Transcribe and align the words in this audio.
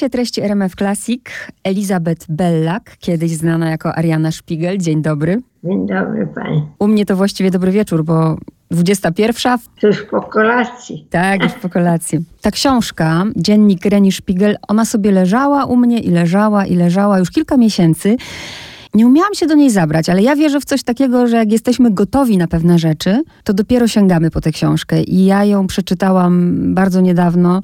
Serwisie 0.00 0.10
treści 0.10 0.40
RMF 0.40 0.74
Classic 0.74 1.22
Elizabeth 1.64 2.26
Bellak, 2.28 2.96
kiedyś 2.98 3.30
znana 3.30 3.70
jako 3.70 3.94
Ariana 3.94 4.30
Szpigel. 4.30 4.78
Dzień 4.78 5.02
dobry. 5.02 5.40
Dzień 5.64 5.86
dobry 5.86 6.26
pani. 6.34 6.62
U 6.78 6.86
mnie 6.88 7.06
to 7.06 7.16
właściwie 7.16 7.50
dobry 7.50 7.72
wieczór, 7.72 8.04
bo 8.04 8.36
21. 8.70 9.58
Tuż 9.80 10.02
po 10.02 10.22
kolacji. 10.22 11.06
Tak, 11.10 11.42
już 11.42 11.52
po 11.52 11.68
kolacji. 11.68 12.18
Ta 12.40 12.50
książka, 12.50 13.24
dziennik 13.36 13.84
Reni 13.84 14.12
Szpigel, 14.12 14.56
ona 14.68 14.84
sobie 14.84 15.12
leżała 15.12 15.64
u 15.64 15.76
mnie 15.76 15.98
i 15.98 16.10
leżała 16.10 16.66
i 16.66 16.76
leżała 16.76 17.18
już 17.18 17.30
kilka 17.30 17.56
miesięcy. 17.56 18.16
Nie 18.94 19.06
umiałam 19.06 19.34
się 19.34 19.46
do 19.46 19.54
niej 19.54 19.70
zabrać, 19.70 20.08
ale 20.08 20.22
ja 20.22 20.36
wierzę 20.36 20.60
w 20.60 20.64
coś 20.64 20.82
takiego, 20.82 21.26
że 21.26 21.36
jak 21.36 21.52
jesteśmy 21.52 21.90
gotowi 21.90 22.38
na 22.38 22.48
pewne 22.48 22.78
rzeczy, 22.78 23.22
to 23.44 23.54
dopiero 23.54 23.88
sięgamy 23.88 24.30
po 24.30 24.40
tę 24.40 24.50
książkę. 24.50 25.02
I 25.02 25.24
ja 25.24 25.44
ją 25.44 25.66
przeczytałam 25.66 26.60
bardzo 26.74 27.00
niedawno 27.00 27.62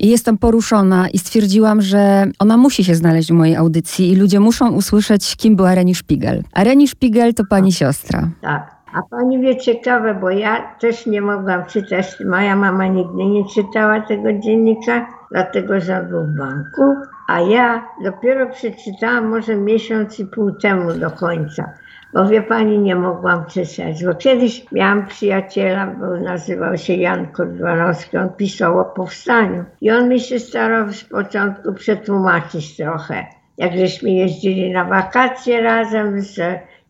i 0.00 0.08
jestem 0.08 0.38
poruszona 0.38 1.08
i 1.08 1.18
stwierdziłam, 1.18 1.82
że 1.82 2.26
ona 2.38 2.56
musi 2.56 2.84
się 2.84 2.94
znaleźć 2.94 3.28
w 3.28 3.34
mojej 3.34 3.56
audycji 3.56 4.12
i 4.12 4.16
ludzie 4.16 4.40
muszą 4.40 4.70
usłyszeć, 4.72 5.36
kim 5.36 5.56
była 5.56 5.74
Reni 5.74 5.94
Szpigel. 5.94 6.42
A 6.52 6.64
Reni 6.64 6.88
Szpigel 6.88 7.34
to 7.34 7.44
pani 7.50 7.72
siostra. 7.72 8.28
Tak. 8.40 8.78
A 8.94 9.02
pani 9.02 9.40
wie 9.40 9.56
ciekawe, 9.56 10.14
bo 10.14 10.30
ja 10.30 10.76
też 10.80 11.06
nie 11.06 11.20
mogłam 11.20 11.66
czytać. 11.66 12.06
Moja 12.30 12.56
mama 12.56 12.86
nigdy 12.86 13.24
nie 13.24 13.44
czytała 13.44 14.00
tego 14.00 14.32
dziennika, 14.32 15.17
dlatego 15.30 15.74
w 16.24 16.36
banku. 16.38 16.94
A 17.28 17.40
ja 17.40 17.86
dopiero 18.04 18.50
przeczytałam 18.50 19.28
może 19.28 19.56
miesiąc 19.56 20.20
i 20.20 20.26
pół 20.26 20.52
temu 20.52 20.92
do 20.92 21.10
końca. 21.10 21.72
Bo 22.14 22.28
wie 22.28 22.42
pani, 22.42 22.78
nie 22.78 22.96
mogłam 22.96 23.44
czytać, 23.46 24.04
bo 24.04 24.14
kiedyś 24.14 24.72
miałam 24.72 25.06
przyjaciela, 25.06 25.86
bo 25.86 26.06
nazywał 26.16 26.76
się 26.76 26.94
Jan 26.94 27.26
Kordwanowski, 27.26 28.16
on 28.16 28.28
pisał 28.28 28.78
o 28.78 28.84
powstaniu. 28.84 29.64
I 29.80 29.90
on 29.90 30.08
mi 30.08 30.20
się 30.20 30.38
starał 30.38 30.92
z 30.92 31.04
początku 31.04 31.72
przetłumaczyć 31.72 32.76
trochę. 32.76 33.26
Jak 33.58 33.72
żeśmy 33.72 34.10
jeździli 34.10 34.72
na 34.72 34.84
wakacje 34.84 35.62
razem 35.62 36.20
z 36.20 36.40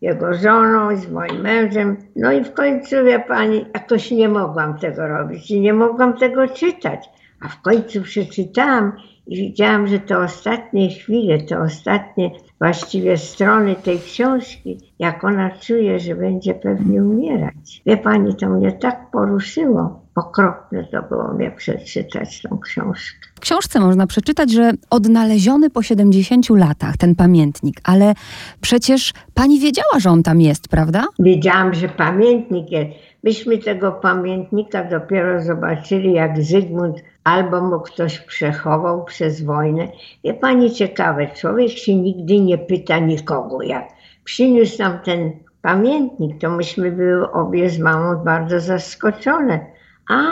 jego 0.01 0.33
żoną, 0.33 0.97
z 0.97 1.11
moim 1.11 1.41
mężem. 1.41 1.97
No 2.15 2.31
i 2.31 2.43
w 2.43 2.53
końcu, 2.53 2.95
wie 3.05 3.19
pani, 3.19 3.65
jakoś 3.73 4.11
nie 4.11 4.29
mogłam 4.29 4.77
tego 4.77 5.07
robić 5.07 5.51
i 5.51 5.61
nie 5.61 5.73
mogłam 5.73 6.17
tego 6.17 6.47
czytać. 6.47 7.09
A 7.41 7.47
w 7.47 7.61
końcu 7.61 8.01
przeczytałam 8.01 8.91
i 9.27 9.35
widziałam, 9.35 9.87
że 9.87 9.99
te 9.99 10.17
ostatnie 10.17 10.89
chwile, 10.89 11.41
te 11.41 11.59
ostatnie 11.59 12.31
właściwie 12.59 13.17
strony 13.17 13.75
tej 13.75 13.99
książki, 13.99 14.77
jak 14.99 15.23
ona 15.23 15.49
czuje, 15.49 15.99
że 15.99 16.15
będzie 16.15 16.53
pewnie 16.53 17.03
umierać. 17.03 17.81
Wie 17.85 17.97
pani, 17.97 18.35
to 18.35 18.49
mnie 18.49 18.71
tak 18.71 19.11
poruszyło. 19.11 19.99
Okropne 20.15 20.83
to 20.83 21.01
było 21.01 21.33
mnie 21.33 21.51
przeczytać 21.51 22.41
tą 22.41 22.59
książkę. 22.59 23.27
W 23.35 23.39
książce 23.39 23.79
można 23.79 24.07
przeczytać, 24.07 24.51
że 24.51 24.71
odnaleziony 24.89 25.69
po 25.69 25.83
70 25.83 26.49
latach 26.49 26.97
ten 26.97 27.15
pamiętnik, 27.15 27.75
ale 27.83 28.13
przecież 28.61 29.13
pani 29.33 29.59
wiedziała, 29.59 29.99
że 29.99 30.09
on 30.09 30.23
tam 30.23 30.41
jest, 30.41 30.67
prawda? 30.67 31.05
Wiedziałam, 31.19 31.73
że 31.73 31.89
pamiętnik 31.89 32.71
jest. 32.71 32.89
Myśmy 33.23 33.57
tego 33.57 33.91
pamiętnika 33.91 34.83
dopiero 34.83 35.41
zobaczyli, 35.41 36.13
jak 36.13 36.43
Zygmunt 36.43 36.97
albo 37.23 37.61
mu 37.61 37.79
ktoś 37.79 38.19
przechował 38.19 39.03
przez 39.03 39.43
wojnę. 39.43 39.87
Wie 40.23 40.33
pani, 40.33 40.71
ciekawe, 40.71 41.27
człowiek 41.27 41.69
się 41.69 41.95
nigdy 41.95 42.39
nie 42.39 42.57
pyta 42.57 42.99
nikogo, 42.99 43.61
jak 43.61 43.98
przyniósł 44.29 44.79
nam 44.79 44.99
ten 44.99 45.31
pamiętnik, 45.61 46.41
to 46.41 46.49
myśmy 46.49 46.91
były 46.91 47.31
obie 47.31 47.69
z 47.69 47.79
mamą 47.79 48.23
bardzo 48.23 48.59
zaskoczone. 48.59 49.59
A, 50.09 50.23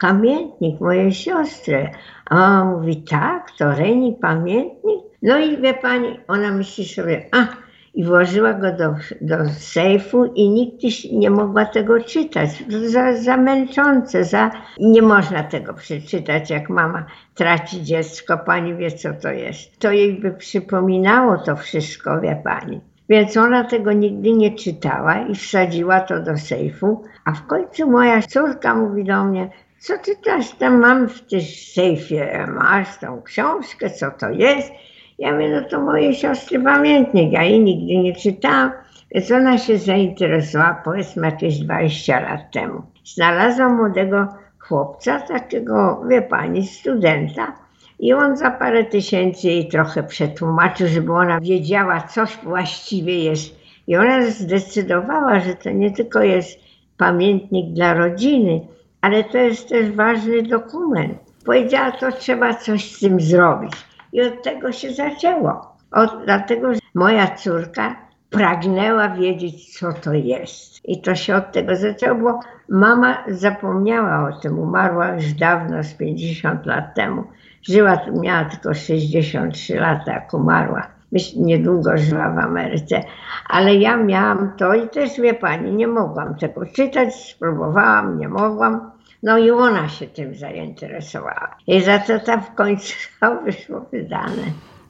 pamiętnik 0.00 0.80
mojej 0.80 1.12
siostry. 1.12 1.90
A 2.30 2.36
mama 2.36 2.64
mówi, 2.64 3.02
tak, 3.02 3.50
to 3.58 3.74
Reni 3.74 4.16
pamiętnik? 4.20 5.00
No 5.22 5.38
i 5.38 5.56
wie 5.56 5.74
pani, 5.74 6.20
ona 6.28 6.52
myśli 6.52 6.84
sobie, 6.84 7.26
a, 7.32 7.46
i 7.94 8.04
włożyła 8.04 8.52
go 8.54 8.72
do, 8.72 8.94
do 9.20 9.36
sejfu 9.48 10.24
i 10.24 10.48
nikt 10.48 10.82
nie 11.12 11.30
mogła 11.30 11.64
tego 11.64 12.00
czytać. 12.04 12.50
Za, 12.86 13.16
za 13.16 13.36
męczące, 13.36 14.24
za... 14.24 14.50
nie 14.80 15.02
można 15.02 15.42
tego 15.42 15.74
przeczytać, 15.74 16.50
jak 16.50 16.70
mama 16.70 17.06
traci 17.34 17.82
dziecko, 17.82 18.38
pani 18.38 18.74
wie 18.74 18.90
co 18.90 19.12
to 19.22 19.30
jest. 19.30 19.78
To 19.78 19.92
jej 19.92 20.20
by 20.20 20.30
przypominało 20.30 21.38
to 21.38 21.56
wszystko, 21.56 22.20
wie 22.20 22.42
pani. 22.44 22.80
Więc 23.08 23.36
ona 23.36 23.64
tego 23.64 23.92
nigdy 23.92 24.32
nie 24.32 24.54
czytała 24.54 25.18
i 25.18 25.34
wsadziła 25.34 26.00
to 26.00 26.20
do 26.20 26.38
sejfu, 26.38 27.02
a 27.24 27.32
w 27.32 27.46
końcu 27.46 27.90
moja 27.90 28.22
córka 28.22 28.74
mówi 28.74 29.04
do 29.04 29.24
mnie, 29.24 29.50
co 29.78 29.98
ty 29.98 30.16
też 30.16 30.50
tam 30.50 30.80
mam 30.80 31.08
w 31.08 31.20
tym 31.20 31.40
sejfie, 31.74 32.46
masz 32.54 32.98
tą 32.98 33.22
książkę, 33.22 33.90
co 33.90 34.10
to 34.10 34.30
jest? 34.30 34.72
Ja 35.18 35.32
mówię, 35.32 35.60
no 35.60 35.68
to 35.68 35.80
mojej 35.80 36.14
siostry 36.14 36.60
pamiętnik, 36.60 37.32
ja 37.32 37.42
jej 37.42 37.60
nigdy 37.60 37.96
nie 37.96 38.14
czytałam, 38.14 38.72
więc 39.10 39.30
ona 39.30 39.58
się 39.58 39.78
zainteresowała, 39.78 40.82
powiedzmy 40.84 41.26
jakieś 41.26 41.58
20 41.58 42.20
lat 42.20 42.52
temu. 42.52 42.82
Znalazła 43.04 43.68
młodego 43.68 44.28
chłopca, 44.58 45.20
takiego, 45.20 46.04
wie 46.08 46.22
pani, 46.22 46.66
studenta, 46.66 47.65
i 47.98 48.12
on 48.12 48.36
za 48.36 48.50
parę 48.50 48.84
tysięcy 48.84 49.46
jej 49.46 49.68
trochę 49.68 50.02
przetłumaczył, 50.02 50.88
żeby 50.88 51.12
ona 51.12 51.40
wiedziała, 51.40 52.00
coś 52.00 52.38
właściwie 52.42 53.24
jest. 53.24 53.56
I 53.86 53.96
ona 53.96 54.22
zdecydowała, 54.22 55.40
że 55.40 55.54
to 55.54 55.70
nie 55.70 55.90
tylko 55.90 56.22
jest 56.22 56.58
pamiętnik 56.96 57.72
dla 57.72 57.94
rodziny, 57.94 58.60
ale 59.00 59.24
to 59.24 59.38
jest 59.38 59.68
też 59.68 59.90
ważny 59.90 60.42
dokument. 60.42 61.18
Powiedziała, 61.44 61.92
to 61.92 62.12
trzeba 62.12 62.54
coś 62.54 62.92
z 62.92 63.00
tym 63.00 63.20
zrobić. 63.20 63.72
I 64.12 64.22
od 64.22 64.42
tego 64.42 64.72
się 64.72 64.92
zaczęło. 64.92 65.76
Od, 65.92 66.24
dlatego, 66.24 66.68
moja 66.94 67.26
córka 67.26 68.05
pragnęła 68.30 69.08
wiedzieć, 69.08 69.78
co 69.78 69.92
to 69.92 70.12
jest. 70.14 70.88
I 70.88 71.00
to 71.00 71.14
się 71.14 71.36
od 71.36 71.52
tego 71.52 71.76
zaczęło, 71.76 72.20
bo 72.20 72.40
mama 72.68 73.24
zapomniała 73.28 74.28
o 74.28 74.40
tym, 74.40 74.58
umarła 74.58 75.08
już 75.08 75.32
dawno, 75.32 75.82
z 75.82 75.94
50 75.94 76.66
lat 76.66 76.94
temu. 76.94 77.24
Żyła, 77.62 78.00
miała 78.12 78.44
tylko 78.44 78.74
63 78.74 79.76
lata, 79.80 80.12
jak 80.12 80.34
umarła. 80.34 80.86
Myślę, 81.12 81.42
niedługo 81.42 81.98
żyła 81.98 82.30
w 82.30 82.38
Ameryce, 82.38 83.00
ale 83.48 83.74
ja 83.74 83.96
miałam 83.96 84.52
to 84.56 84.74
i 84.74 84.88
też 84.88 85.20
wie 85.20 85.34
pani, 85.34 85.72
nie 85.72 85.86
mogłam 85.86 86.34
tego 86.34 86.66
czytać, 86.66 87.14
spróbowałam, 87.14 88.18
nie 88.18 88.28
mogłam. 88.28 88.90
No 89.22 89.38
i 89.38 89.50
ona 89.50 89.88
się 89.88 90.06
tym 90.06 90.34
zainteresowała. 90.34 91.56
I 91.66 91.80
za 91.80 91.98
to 91.98 92.20
tam 92.20 92.42
w 92.42 92.54
końcu 92.54 92.94
wyszło 93.44 93.80
wydane. 93.92 94.42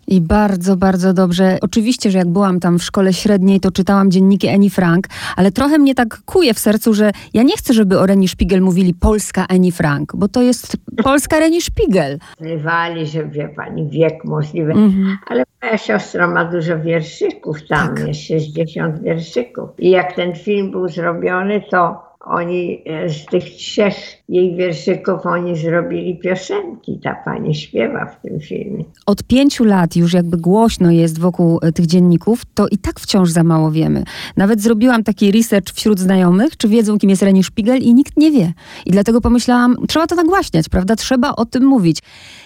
I 0.08 0.20
bardzo, 0.20 0.76
bardzo 0.76 1.12
dobrze. 1.12 1.58
Oczywiście, 1.60 2.10
że 2.10 2.18
jak 2.18 2.28
byłam 2.28 2.60
tam 2.60 2.78
w 2.78 2.84
szkole 2.84 3.12
średniej, 3.12 3.60
to 3.60 3.70
czytałam 3.70 4.10
dzienniki 4.10 4.48
Annie 4.48 4.70
Frank, 4.70 5.06
ale 5.36 5.52
trochę 5.52 5.78
mnie 5.78 5.94
tak 5.94 6.20
kuje 6.24 6.54
w 6.54 6.58
sercu, 6.58 6.94
że 6.94 7.10
ja 7.34 7.42
nie 7.42 7.56
chcę, 7.56 7.74
żeby 7.74 7.98
o 7.98 8.06
Reni 8.06 8.28
Szpigel 8.28 8.60
mówili 8.60 8.94
polska 8.94 9.46
Annie 9.48 9.72
Frank, 9.72 10.12
bo 10.16 10.28
to 10.28 10.42
jest 10.42 10.76
polska 11.04 11.38
Reni 11.38 11.60
Szpigel. 11.60 12.18
Zrywali, 12.40 13.06
że 13.06 13.28
wie 13.28 13.48
pani, 13.48 13.88
wiek 13.90 14.24
możliwy. 14.24 14.72
Mhm. 14.72 15.18
Ale 15.26 15.44
moja 15.62 15.78
siostra 15.78 16.26
ma 16.26 16.44
dużo 16.44 16.78
wierszyków 16.78 17.66
tam, 17.68 17.96
tak. 17.96 18.08
jest 18.08 18.20
60 18.20 19.02
wierszyków. 19.02 19.68
I 19.78 19.90
jak 19.90 20.12
ten 20.12 20.34
film 20.34 20.70
był 20.70 20.88
zrobiony, 20.88 21.62
to 21.70 22.06
oni 22.26 22.82
e, 22.86 23.10
z 23.10 23.26
tych 23.26 23.44
trzech 23.44 23.96
jej 24.28 24.56
wierszyków 24.56 25.26
oni 25.26 25.56
zrobili 25.56 26.18
piosenki. 26.18 27.00
Ta 27.02 27.14
pani 27.14 27.54
śpiewa 27.54 28.06
w 28.06 28.20
tym 28.22 28.40
filmie. 28.40 28.84
Od 29.06 29.22
pięciu 29.22 29.64
lat 29.64 29.96
już 29.96 30.12
jakby 30.12 30.36
głośno 30.36 30.90
jest 30.90 31.18
wokół 31.18 31.58
e, 31.62 31.72
tych 31.72 31.86
dzienników, 31.86 32.42
to 32.54 32.68
i 32.68 32.78
tak 32.78 33.00
wciąż 33.00 33.30
za 33.30 33.44
mało 33.44 33.70
wiemy. 33.70 34.04
Nawet 34.36 34.60
zrobiłam 34.60 35.04
taki 35.04 35.32
research 35.32 35.72
wśród 35.74 36.00
znajomych, 36.00 36.56
czy 36.56 36.68
wiedzą, 36.68 36.98
kim 36.98 37.10
jest 37.10 37.22
Reni 37.22 37.44
Szpigel 37.44 37.78
i 37.82 37.94
nikt 37.94 38.16
nie 38.16 38.30
wie. 38.30 38.52
I 38.86 38.90
dlatego 38.90 39.20
pomyślałam, 39.20 39.76
trzeba 39.88 40.06
to 40.06 40.14
nagłaśniać, 40.14 40.68
prawda? 40.68 40.96
Trzeba 40.96 41.30
o 41.30 41.44
tym 41.44 41.64
mówić. 41.64 41.98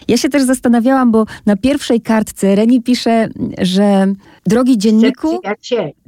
Ja 0.08 0.16
się 0.16 0.28
też 0.28 0.42
zastanawiałam, 0.42 1.12
bo 1.12 1.26
na 1.46 1.56
pierwszej 1.56 2.00
kartce 2.00 2.54
Reni 2.54 2.82
pisze, 2.82 3.28
że 3.58 4.06
drogi 4.46 4.78
dzienniku... 4.78 5.40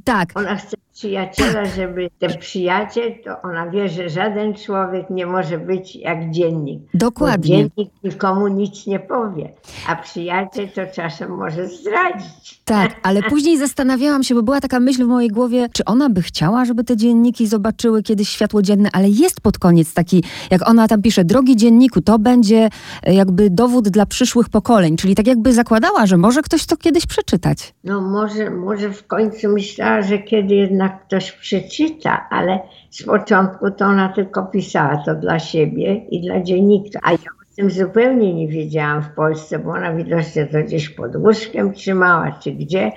Tak. 0.03 0.29
Ona 0.35 0.55
chce 0.55 0.77
przyjaciela, 0.93 1.65
żeby 1.65 2.09
ten 2.19 2.37
przyjaciel, 2.37 3.13
to 3.25 3.41
ona 3.41 3.69
wie, 3.69 3.89
że 3.89 4.09
żaden 4.09 4.53
człowiek 4.53 5.09
nie 5.09 5.25
może 5.25 5.57
być 5.57 5.95
jak 5.95 6.31
dziennik. 6.31 6.81
Dokładnie. 6.93 7.57
dziennik 7.57 7.93
nikomu 8.03 8.47
nic 8.47 8.87
nie 8.87 8.99
powie, 8.99 9.53
a 9.87 9.95
przyjaciel 9.95 10.69
to 10.69 10.81
czasem 10.95 11.31
może 11.31 11.67
zdradzić. 11.67 12.61
Tak, 12.65 12.91
ale 13.03 13.23
później 13.33 13.57
zastanawiałam 13.57 14.23
się, 14.23 14.35
bo 14.35 14.43
była 14.43 14.61
taka 14.61 14.79
myśl 14.79 15.05
w 15.05 15.07
mojej 15.07 15.29
głowie, 15.29 15.67
czy 15.73 15.85
ona 15.85 16.09
by 16.09 16.21
chciała, 16.21 16.65
żeby 16.65 16.83
te 16.83 16.97
dzienniki 16.97 17.47
zobaczyły 17.47 18.03
kiedyś 18.03 18.29
światło 18.29 18.61
dzienne, 18.61 18.89
ale 18.93 19.09
jest 19.09 19.41
pod 19.41 19.57
koniec 19.57 19.93
taki, 19.93 20.23
jak 20.51 20.69
ona 20.69 20.87
tam 20.87 21.01
pisze, 21.01 21.25
drogi 21.25 21.55
dzienniku, 21.55 22.01
to 22.01 22.19
będzie 22.19 22.69
e, 23.03 23.13
jakby 23.13 23.49
dowód 23.49 23.89
dla 23.89 24.05
przyszłych 24.05 24.49
pokoleń, 24.49 24.97
czyli 24.97 25.15
tak 25.15 25.27
jakby 25.27 25.53
zakładała, 25.53 26.05
że 26.05 26.17
może 26.17 26.41
ktoś 26.41 26.65
to 26.65 26.77
kiedyś 26.77 27.05
przeczytać. 27.05 27.73
No 27.83 28.01
może, 28.01 28.49
może 28.49 28.89
w 28.89 29.07
końcu 29.07 29.49
myślała, 29.49 30.01
że 30.01 30.19
kiedy 30.19 30.55
jednak 30.55 30.82
ktoś 30.89 31.31
przeczyta, 31.31 32.27
ale 32.29 32.59
z 32.89 33.03
początku 33.03 33.71
to 33.71 33.85
ona 33.85 34.09
tylko 34.09 34.43
pisała 34.43 34.97
to 35.05 35.15
dla 35.15 35.39
siebie 35.39 35.95
i 35.95 36.21
dla 36.21 36.41
dziennika. 36.41 36.99
A 37.03 37.11
ja 37.11 37.17
tym 37.55 37.71
zupełnie 37.71 38.33
nie 38.33 38.47
wiedziałam 38.47 39.01
w 39.03 39.09
Polsce, 39.09 39.59
bo 39.59 39.71
ona 39.71 39.93
widocznie 39.93 40.45
to 40.45 40.63
gdzieś 40.63 40.89
pod 40.89 41.15
łóżkiem 41.15 41.73
trzymała, 41.73 42.31
czy 42.31 42.51
gdzie. 42.51 42.91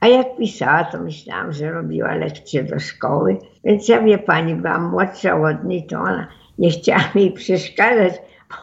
A 0.00 0.08
jak 0.08 0.36
pisała, 0.36 0.84
to 0.84 0.98
myślałam, 0.98 1.52
że 1.52 1.72
robiła 1.72 2.14
lekcje 2.14 2.64
do 2.64 2.78
szkoły. 2.78 3.38
Więc 3.64 3.88
ja 3.88 4.02
wie 4.02 4.18
pani, 4.18 4.54
byłam 4.54 4.90
młodsza 4.90 5.40
od 5.40 5.64
niej, 5.64 5.86
to 5.86 5.98
ona 5.98 6.26
nie 6.58 6.70
chciała 6.70 7.04
mi 7.14 7.32
przeszkadzać, 7.32 8.14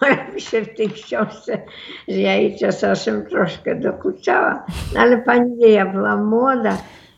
ona 0.02 0.16
pisze 0.36 0.62
w 0.62 0.76
tej 0.76 0.90
książce, 0.90 1.62
że 2.08 2.18
ja 2.18 2.36
jej 2.36 2.58
czasem 2.58 3.26
troszkę 3.26 3.76
dokuczała. 3.76 4.66
No 4.96 5.02
ale 5.02 5.18
pani 5.18 5.58
wie, 5.58 5.72
ja 5.72 5.86
byłam 5.86 6.26
młoda, 6.26 6.78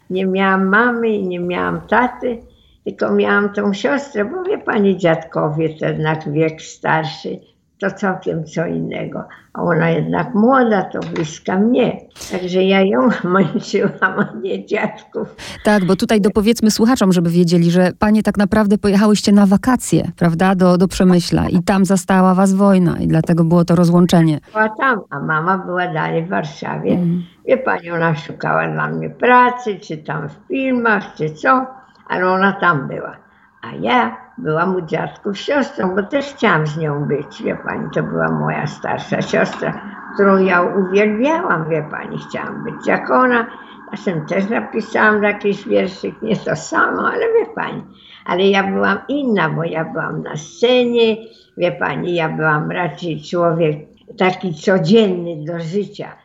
nie 0.10 0.26
miałam 0.26 0.68
mamy 0.68 1.10
i 1.10 1.28
nie 1.28 1.40
miałam 1.40 1.82
taty, 1.82 2.38
tylko 2.84 3.12
miałam 3.12 3.54
tą 3.54 3.74
siostrę, 3.74 4.26
bo 4.26 4.44
wie 4.44 4.58
pani, 4.58 4.98
dziadkowie 4.98 5.70
to 5.70 5.86
jednak 5.86 6.32
wiek 6.32 6.62
starszy 6.62 7.40
to 7.80 7.92
całkiem 7.92 8.46
co 8.46 8.66
innego. 8.66 9.24
A 9.54 9.62
ona 9.62 9.90
jednak 9.90 10.36
młoda, 10.36 10.84
to 10.84 11.00
bliska 11.00 11.60
mnie. 11.60 11.98
Także 12.32 12.64
ja 12.64 12.82
ją 12.82 13.10
męczyłam, 13.24 14.20
a 14.20 14.34
nie 14.42 14.66
dziadków. 14.66 15.36
Tak, 15.64 15.86
bo 15.86 15.96
tutaj 15.96 16.22
dopowiedzmy 16.22 16.72
słuchaczom, 16.72 17.14
żeby 17.14 17.30
wiedzieli, 17.30 17.72
że 17.72 17.92
panie 18.00 18.24
tak 18.24 18.38
naprawdę 18.38 18.78
pojechałyście 18.78 19.32
na 19.32 19.46
wakacje, 19.46 20.12
prawda, 20.18 20.56
do, 20.56 20.78
do 20.78 20.88
Przemyśla 20.88 21.50
i 21.50 21.64
tam 21.64 21.86
zastała 21.86 22.34
was 22.36 22.54
wojna 22.54 22.98
i 23.00 23.08
dlatego 23.08 23.44
było 23.44 23.66
to 23.66 23.76
rozłączenie. 23.76 24.40
Była 24.52 24.70
tam, 24.70 25.00
a 25.10 25.20
mama 25.20 25.58
była 25.58 25.94
dalej 25.94 26.26
w 26.26 26.30
Warszawie. 26.30 26.92
Mm. 26.92 27.24
Wie 27.46 27.58
pani, 27.58 27.92
ona 27.92 28.16
szukała 28.16 28.68
dla 28.68 28.88
mnie 28.88 29.10
pracy, 29.10 29.80
czy 29.80 29.98
tam 29.98 30.30
w 30.30 30.48
filmach, 30.48 31.04
czy 31.16 31.30
co, 31.30 31.66
ale 32.08 32.28
ona 32.28 32.54
tam 32.54 32.88
była. 32.88 33.18
A 33.62 33.76
ja 33.82 34.29
byłam 34.44 34.76
u 34.76 34.82
dziadków 34.82 35.38
siostrą, 35.38 35.96
bo 35.96 36.04
też 36.04 36.26
chciałam 36.26 36.68
z 36.68 36.78
nią 36.78 37.06
być, 37.06 37.44
wie 37.44 37.56
pani, 37.56 37.90
to 37.94 38.04
była 38.04 38.32
moja 38.32 38.68
starsza 38.68 39.22
siostra, 39.22 39.82
którą 40.14 40.38
ja 40.38 40.62
uwielbiałam, 40.62 41.70
wie 41.70 41.88
pani, 41.92 42.18
chciałam 42.30 42.64
być 42.64 42.88
jak 42.88 43.12
ona. 43.12 43.48
Czasem 43.92 44.26
też 44.26 44.50
napisałam 44.50 45.24
jakiś 45.24 45.68
wierszyk, 45.68 46.22
nie 46.22 46.36
to 46.36 46.56
samo, 46.56 47.08
ale 47.08 47.20
wie 47.20 47.46
pani. 47.56 47.84
Ale 48.26 48.48
ja 48.48 48.64
byłam 48.64 48.98
inna, 49.08 49.50
bo 49.50 49.64
ja 49.64 49.86
byłam 49.86 50.24
na 50.24 50.38
scenie, 50.38 51.18
wie 51.58 51.72
pani, 51.72 52.16
ja 52.16 52.30
byłam 52.30 52.72
raczej 52.72 53.22
człowiek 53.22 53.78
taki 54.18 54.54
codzienny 54.54 55.46
do 55.46 55.60
życia, 55.60 56.16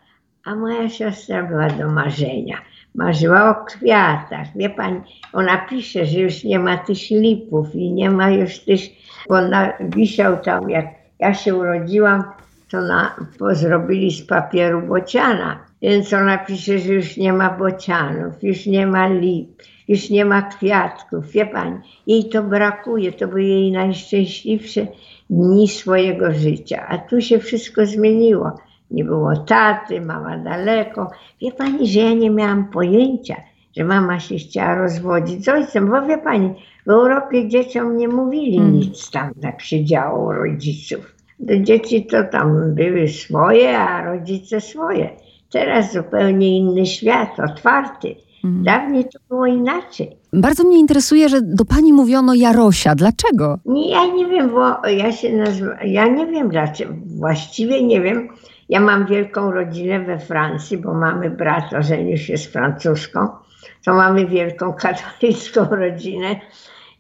a 0.45 0.55
moja 0.55 0.89
siostra 0.89 1.43
była 1.43 1.69
do 1.69 1.89
marzenia 1.89 2.57
marzyła 2.95 3.51
o 3.51 3.65
kwiatach. 3.65 4.47
Wie 4.57 4.71
pani, 4.71 5.01
ona 5.33 5.59
pisze, 5.59 6.07
że 6.07 6.21
już 6.21 6.45
nie 6.45 6.59
ma 6.59 6.77
tych 6.77 7.11
lipów 7.11 7.75
i 7.75 7.93
nie 7.93 8.11
ma 8.11 8.31
już 8.31 8.59
tych, 8.59 8.81
bo 9.29 9.35
wisiał 9.81 10.37
tam, 10.37 10.71
jak 10.71 10.87
ja 11.19 11.35
się 11.35 11.55
urodziłam, 11.55 12.25
to 12.71 12.81
na, 12.81 13.15
zrobili 13.53 14.11
z 14.11 14.27
papieru 14.27 14.83
bociana. 14.83 15.59
Więc 15.83 16.13
ona 16.13 16.39
pisze, 16.39 16.79
że 16.79 16.93
już 16.93 17.17
nie 17.17 17.33
ma 17.33 17.51
bocianów, 17.51 18.43
już 18.43 18.67
nie 18.67 18.87
ma 18.87 19.09
lip, 19.09 19.63
już 19.89 20.11
nie 20.11 20.25
ma 20.25 20.43
kwiatków. 20.43 21.31
Wie 21.31 21.47
pani, 21.47 21.79
jej 22.07 22.29
to 22.29 22.43
brakuje, 22.43 23.13
to 23.13 23.29
były 23.29 23.43
jej 23.43 23.73
najszczęśliwsze 23.73 24.87
dni 25.31 25.69
swojego 25.69 26.33
życia. 26.33 26.87
A 26.89 26.99
tu 26.99 27.21
się 27.21 27.39
wszystko 27.39 27.87
zmieniło 27.87 28.53
nie 28.91 29.05
było 29.05 29.37
taty, 29.37 30.01
mama 30.01 30.39
daleko. 30.39 31.11
Wie 31.41 31.53
pani, 31.53 31.87
że 31.89 32.01
ja 32.01 32.15
nie 32.15 32.31
miałam 32.31 32.69
pojęcia, 32.69 33.37
że 33.77 33.85
mama 33.85 34.21
się 34.21 34.37
chciała 34.37 34.75
rozwodzić 34.75 35.45
z 35.45 35.49
ojcem, 35.49 35.91
bo 35.91 36.03
wie 36.03 36.19
pani, 36.19 36.55
w 36.87 36.91
Europie 36.91 37.49
dzieciom 37.49 37.97
nie 37.97 38.09
mówili 38.09 38.59
mm. 38.59 38.73
nic 38.73 39.11
tam, 39.11 39.35
tak 39.43 39.61
się 39.61 39.85
działo 39.85 40.27
u 40.27 40.33
rodziców. 40.33 41.15
Do 41.41 41.59
dzieci 41.59 42.07
to 42.07 42.25
tam 42.25 42.75
były 42.75 43.09
swoje, 43.09 43.79
a 43.79 44.05
rodzice 44.05 44.61
swoje. 44.61 45.11
Teraz 45.51 45.93
zupełnie 45.93 46.59
inny 46.59 46.87
świat, 46.87 47.41
otwarty. 47.41 48.15
Mm. 48.45 48.65
Dawniej 48.65 49.05
to 49.05 49.19
było 49.29 49.47
inaczej. 49.47 50.17
Bardzo 50.37 50.65
mnie 50.65 50.79
interesuje, 50.79 51.29
że 51.29 51.43
do 51.43 51.65
pani 51.65 51.93
mówiono 51.93 52.35
Jarosia. 52.35 52.95
Dlaczego? 52.95 53.59
Nie, 53.65 53.91
ja 53.91 54.07
nie 54.07 54.27
wiem, 54.27 54.51
bo 54.51 54.89
ja 54.89 55.13
się 55.13 55.37
nazywam, 55.37 55.77
ja 55.85 56.07
nie 56.07 56.27
wiem 56.27 56.49
dlaczego, 56.49 56.95
właściwie 57.19 57.83
nie 57.83 58.01
wiem. 58.01 58.29
Ja 58.69 58.81
mam 58.81 59.07
wielką 59.07 59.51
rodzinę 59.51 60.01
we 60.01 60.19
Francji, 60.19 60.79
bo 60.79 60.95
mamy 60.95 61.31
brata, 61.31 61.83
żenił 61.83 62.17
się 62.17 62.37
z 62.37 62.47
francuską, 62.47 63.29
to 63.85 63.95
mamy 63.95 64.27
wielką 64.27 64.73
katolicką 64.73 65.65
rodzinę 65.85 66.37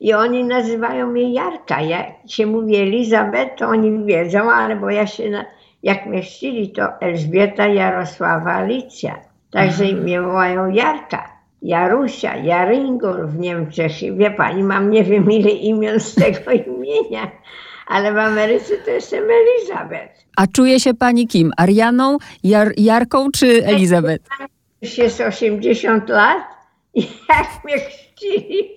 i 0.00 0.14
oni 0.14 0.44
nazywają 0.44 1.06
mnie 1.06 1.32
Jarka. 1.32 1.80
Jak 1.80 2.06
się 2.26 2.46
mówi 2.46 2.76
Elizabeth, 2.76 3.58
to 3.58 3.66
oni 3.66 4.04
wiedzą, 4.04 4.50
ale 4.50 4.76
bo 4.76 4.90
ja 4.90 5.06
się, 5.06 5.30
na, 5.30 5.44
jak 5.82 6.06
mnie 6.06 6.22
chcieli, 6.22 6.72
to 6.72 7.00
Elżbieta, 7.00 7.66
Jarosława, 7.66 8.52
Alicja. 8.52 9.14
Także 9.50 9.84
mnie 9.84 10.22
wołają 10.22 10.68
Jarka. 10.68 11.33
Jarusia, 11.64 12.36
Jaringol 12.36 13.26
w 13.26 13.38
Niemczech. 13.38 13.92
Wie 14.16 14.30
pani, 14.30 14.62
mam 14.62 14.90
nie 14.90 15.04
wiem 15.04 15.30
ile 15.30 15.50
imion 15.50 16.00
z 16.00 16.14
tego 16.14 16.50
imienia 16.66 17.30
ale 17.86 18.12
w 18.12 18.18
Ameryce 18.18 18.76
to 18.76 18.90
jestem 18.90 19.24
Elizabeth. 19.24 20.24
A 20.36 20.46
czuje 20.46 20.80
się 20.80 20.94
pani 20.94 21.28
kim? 21.28 21.52
Arianą, 21.56 22.18
Jar 22.44 22.72
Jarką 22.76 23.30
czy 23.30 23.66
Elizabeth? 23.66 24.28
Już 24.82 24.98
jest 24.98 25.20
80 25.20 26.08
lat 26.08 26.38
i 26.94 27.00
jak 27.02 27.64
mnie 27.64 27.78
chrzcili, 27.78 28.70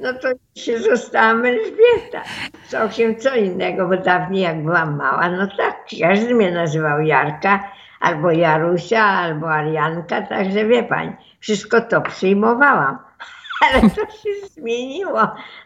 no 0.00 0.12
to 0.12 0.28
się 0.54 0.78
zostałam 0.78 1.44
Elżbieta. 1.44 2.22
Całkiem 2.68 3.16
co 3.16 3.36
innego, 3.36 3.88
bo 3.88 3.96
dawniej 3.96 4.42
jak 4.42 4.62
byłam 4.64 4.96
mała, 4.96 5.30
no 5.30 5.48
tak, 5.56 5.84
każdy 6.00 6.34
mnie 6.34 6.50
nazywał 6.50 7.02
Jarka, 7.02 7.72
albo 8.02 8.30
Jarusia, 8.30 9.04
albo 9.04 9.50
Arianka, 9.50 10.22
także 10.22 10.64
wie 10.64 10.82
pani, 10.82 11.12
wszystko 11.40 11.80
to 11.80 12.00
przyjmowałam 12.00 12.98
ale 13.64 13.82
to 13.82 14.00
się 14.00 14.48
zmieniło 14.50 15.20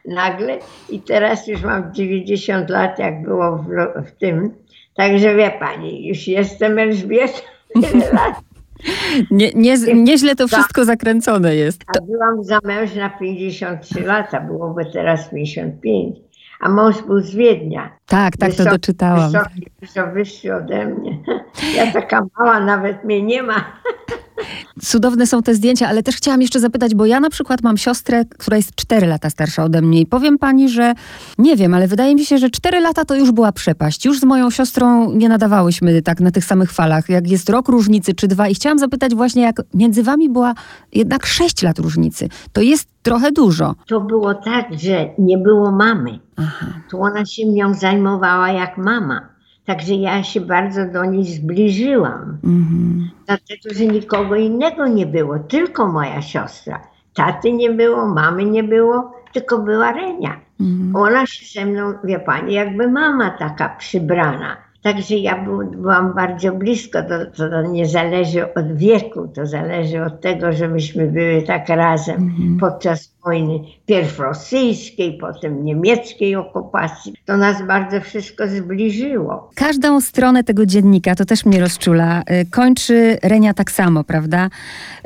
nagle 0.05 0.59
i 0.89 1.01
teraz 1.01 1.49
już 1.49 1.63
mam 1.63 1.95
90 1.95 2.71
lat, 2.71 2.99
jak 2.99 3.23
było 3.23 3.57
w, 3.57 3.69
w 4.07 4.11
tym. 4.11 4.55
Także 4.95 5.35
wie 5.35 5.51
pani, 5.51 6.09
już 6.09 6.29
jestem 6.29 6.79
lat. 8.13 8.41
Nie, 9.31 9.51
nie, 9.55 9.77
nieźle 9.95 10.35
to 10.35 10.49
wszystko 10.49 10.85
zakręcone 10.85 11.57
jest. 11.57 11.79
To... 11.79 12.01
A 12.03 12.07
byłam 12.07 12.45
zamężna 12.45 13.11
53 13.11 14.01
lata, 14.01 14.41
byłoby 14.41 14.85
teraz 14.93 15.29
55. 15.29 16.17
A 16.61 16.69
mąż 16.69 17.03
był 17.03 17.21
z 17.21 17.35
Wiednia. 17.35 17.91
Tak, 18.07 18.37
tak, 18.37 18.51
wysoki, 18.51 18.65
to 18.69 18.71
doczytałam. 18.75 19.33
Wysoki, 19.33 20.13
wyższy 20.13 20.55
ode 20.55 20.87
mnie. 20.87 21.19
Ja 21.77 21.93
taka 21.93 22.27
mała, 22.39 22.61
nawet 22.61 23.05
mnie 23.05 23.23
nie 23.23 23.43
ma. 23.43 23.55
Cudowne 24.83 25.27
są 25.27 25.43
te 25.43 25.55
zdjęcia, 25.55 25.89
ale 25.89 26.03
też 26.03 26.17
chciałam 26.17 26.43
jeszcze 26.43 26.61
zapytać, 26.61 26.95
bo 26.95 27.07
ja 27.07 27.21
na 27.21 27.31
przykład 27.31 27.63
mam 27.63 27.77
siostrę, 27.77 28.25
która 28.39 28.57
jest 28.57 28.75
4 28.75 29.07
lata 29.07 29.31
starsza 29.31 29.65
ode 29.65 29.83
mnie 29.83 30.01
i 30.01 30.07
powiem 30.07 30.39
pani, 30.39 30.69
że 30.69 30.95
nie 31.39 31.57
wiem, 31.57 31.75
ale 31.75 31.89
wydaje 31.89 32.15
mi 32.15 32.25
się, 32.25 32.39
że 32.39 32.51
4 32.51 32.81
lata 32.81 33.05
to 33.05 33.15
już 33.15 33.33
była 33.33 33.53
przepaść. 33.53 34.05
Już 34.05 34.21
z 34.21 34.25
moją 34.25 34.51
siostrą 34.51 35.13
nie 35.13 35.29
nadawałyśmy 35.29 36.03
tak 36.03 36.21
na 36.21 36.31
tych 36.31 36.45
samych 36.45 36.73
falach, 36.73 37.09
jak 37.09 37.31
jest 37.31 37.51
rok 37.51 37.69
różnicy 37.69 38.15
czy 38.15 38.29
dwa 38.29 38.49
i 38.49 38.55
chciałam 38.55 38.79
zapytać 38.79 39.15
właśnie, 39.15 39.43
jak 39.43 39.63
między 39.75 40.03
wami 40.03 40.29
była 40.29 40.55
jednak 40.93 41.27
6 41.27 41.63
lat 41.63 41.79
różnicy. 41.79 42.29
To 42.53 42.61
jest 42.61 42.89
trochę 43.03 43.33
dużo. 43.33 43.75
To 43.87 44.01
było 44.01 44.35
tak, 44.35 44.67
że 44.79 45.09
nie 45.19 45.39
było 45.39 45.73
mamy. 45.73 46.19
Aha. 46.37 46.67
To 46.91 46.99
ona 46.99 47.25
się 47.25 47.47
nią 47.47 47.75
zajmowała 47.75 48.49
jak 48.49 48.79
mama. 48.79 49.36
Także 49.67 49.95
ja 49.95 50.23
się 50.23 50.41
bardzo 50.41 50.87
do 50.87 51.05
niej 51.05 51.25
zbliżyłam. 51.25 52.39
Mm-hmm. 52.45 53.09
Dlatego, 53.27 53.75
że 53.75 53.87
nikogo 53.87 54.37
innego 54.37 54.87
nie 54.87 55.07
było, 55.07 55.39
tylko 55.39 55.87
moja 55.87 56.23
siostra. 56.23 56.81
Taty 57.15 57.53
nie 57.53 57.71
było, 57.71 58.07
mamy 58.07 58.45
nie 58.45 58.63
było, 58.63 59.13
tylko 59.33 59.59
była 59.59 59.93
Renia. 59.93 60.41
Mm-hmm. 60.61 60.91
Ona 60.95 61.27
się 61.27 61.61
ze 61.61 61.67
mną, 61.67 61.93
wie 62.05 62.19
pani, 62.19 62.55
jakby 62.55 62.91
mama 62.91 63.31
taka 63.31 63.69
przybrana. 63.69 64.57
Także 64.83 65.15
ja 65.15 65.45
byłam 65.71 66.15
bardzo 66.15 66.53
blisko, 66.53 66.99
to, 67.03 67.49
to, 67.51 67.63
nie 67.63 67.87
zależy 67.87 68.55
od 68.55 68.77
wieku, 68.77 69.29
to 69.29 69.47
zależy 69.47 70.05
od 70.05 70.21
tego, 70.21 70.53
że 70.53 70.69
myśmy 70.69 71.07
były 71.07 71.43
tak 71.43 71.69
razem 71.69 72.17
mm-hmm. 72.17 72.61
podczas 72.61 73.16
wojny 73.27 73.61
pierw 73.87 74.19
rosyjskiej, 74.19 75.19
potem 75.19 75.65
niemieckiej 75.65 76.37
okupacji. 76.37 77.15
To 77.25 77.37
nas 77.37 77.67
bardzo 77.67 78.01
wszystko 78.01 78.49
zbliżyło. 78.49 79.51
Każdą 79.55 80.01
stronę 80.01 80.45
tego 80.45 80.67
dziennika, 80.67 81.15
to 81.15 81.25
też 81.25 81.45
mnie 81.45 81.61
rozczula, 81.61 82.21
y, 82.21 82.51
kończy 82.51 83.19
Renia 83.23 83.55
tak 83.55 83.71
samo, 83.71 84.05
prawda? 84.05 84.49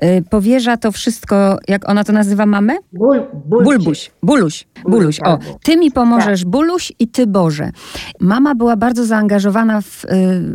Y, 0.05 0.25
powierza 0.31 0.77
to 0.77 0.93
wszystko, 0.93 1.59
jak 1.69 1.89
ona 1.89 2.05
to 2.05 2.13
nazywa 2.13 2.47
mamę? 2.47 2.77
Bul, 2.93 3.21
bulbuś. 3.47 4.11
Buluś. 4.23 4.67
Buluś. 4.85 5.21
O, 5.21 5.39
ty 5.63 5.77
mi 5.77 5.91
pomożesz, 5.91 6.41
tak. 6.41 6.51
Buluś 6.51 6.93
i 6.99 7.09
ty 7.09 7.27
Boże. 7.27 7.71
Mama 8.21 8.55
była 8.55 8.77
bardzo 8.77 9.05
zaangażowana 9.05 9.81
w, 9.81 10.05
y, 10.05 10.09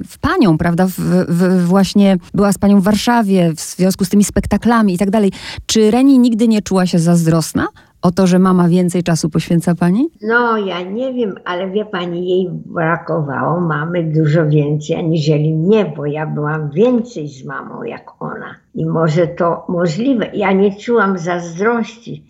w 0.08 0.18
panią, 0.18 0.58
prawda? 0.58 0.88
W, 0.88 0.94
w, 1.28 1.66
właśnie 1.66 2.18
była 2.34 2.52
z 2.52 2.58
panią 2.58 2.82
w 2.82 2.84
Warszawie 2.84 3.54
w 3.56 3.60
związku 3.60 4.06
z 4.06 4.10
tymi 4.10 4.24
spektaklami 4.24 4.94
i 4.94 4.98
tak 4.98 5.10
dalej. 5.10 5.32
Czy 5.66 5.92
Reni 5.92 6.20
nigdy 6.20 6.48
nie 6.48 6.62
czuła 6.62 6.86
się 6.86 7.00
zazdrosna? 7.00 7.55
O 8.06 8.12
to, 8.12 8.28
że 8.28 8.40
mama 8.40 8.70
więcej 8.70 9.04
czasu 9.04 9.30
poświęca 9.30 9.76
pani? 9.76 10.10
No, 10.22 10.58
ja 10.58 10.82
nie 10.82 11.14
wiem, 11.14 11.36
ale 11.46 11.70
wie 11.70 11.86
pani, 11.86 12.30
jej 12.30 12.50
brakowało 12.52 13.60
mamy 13.60 14.04
dużo 14.04 14.46
więcej 14.46 14.96
aniżeli 14.96 15.54
mnie, 15.54 15.94
bo 15.98 16.06
ja 16.06 16.26
byłam 16.26 16.70
więcej 16.72 17.28
z 17.28 17.46
mamą 17.46 17.84
jak 17.84 18.22
ona. 18.22 18.56
I 18.76 18.86
może 18.86 19.28
to 19.28 19.66
możliwe. 19.70 20.30
Ja 20.34 20.52
nie 20.52 20.76
czułam 20.76 21.18
zazdrości 21.18 22.24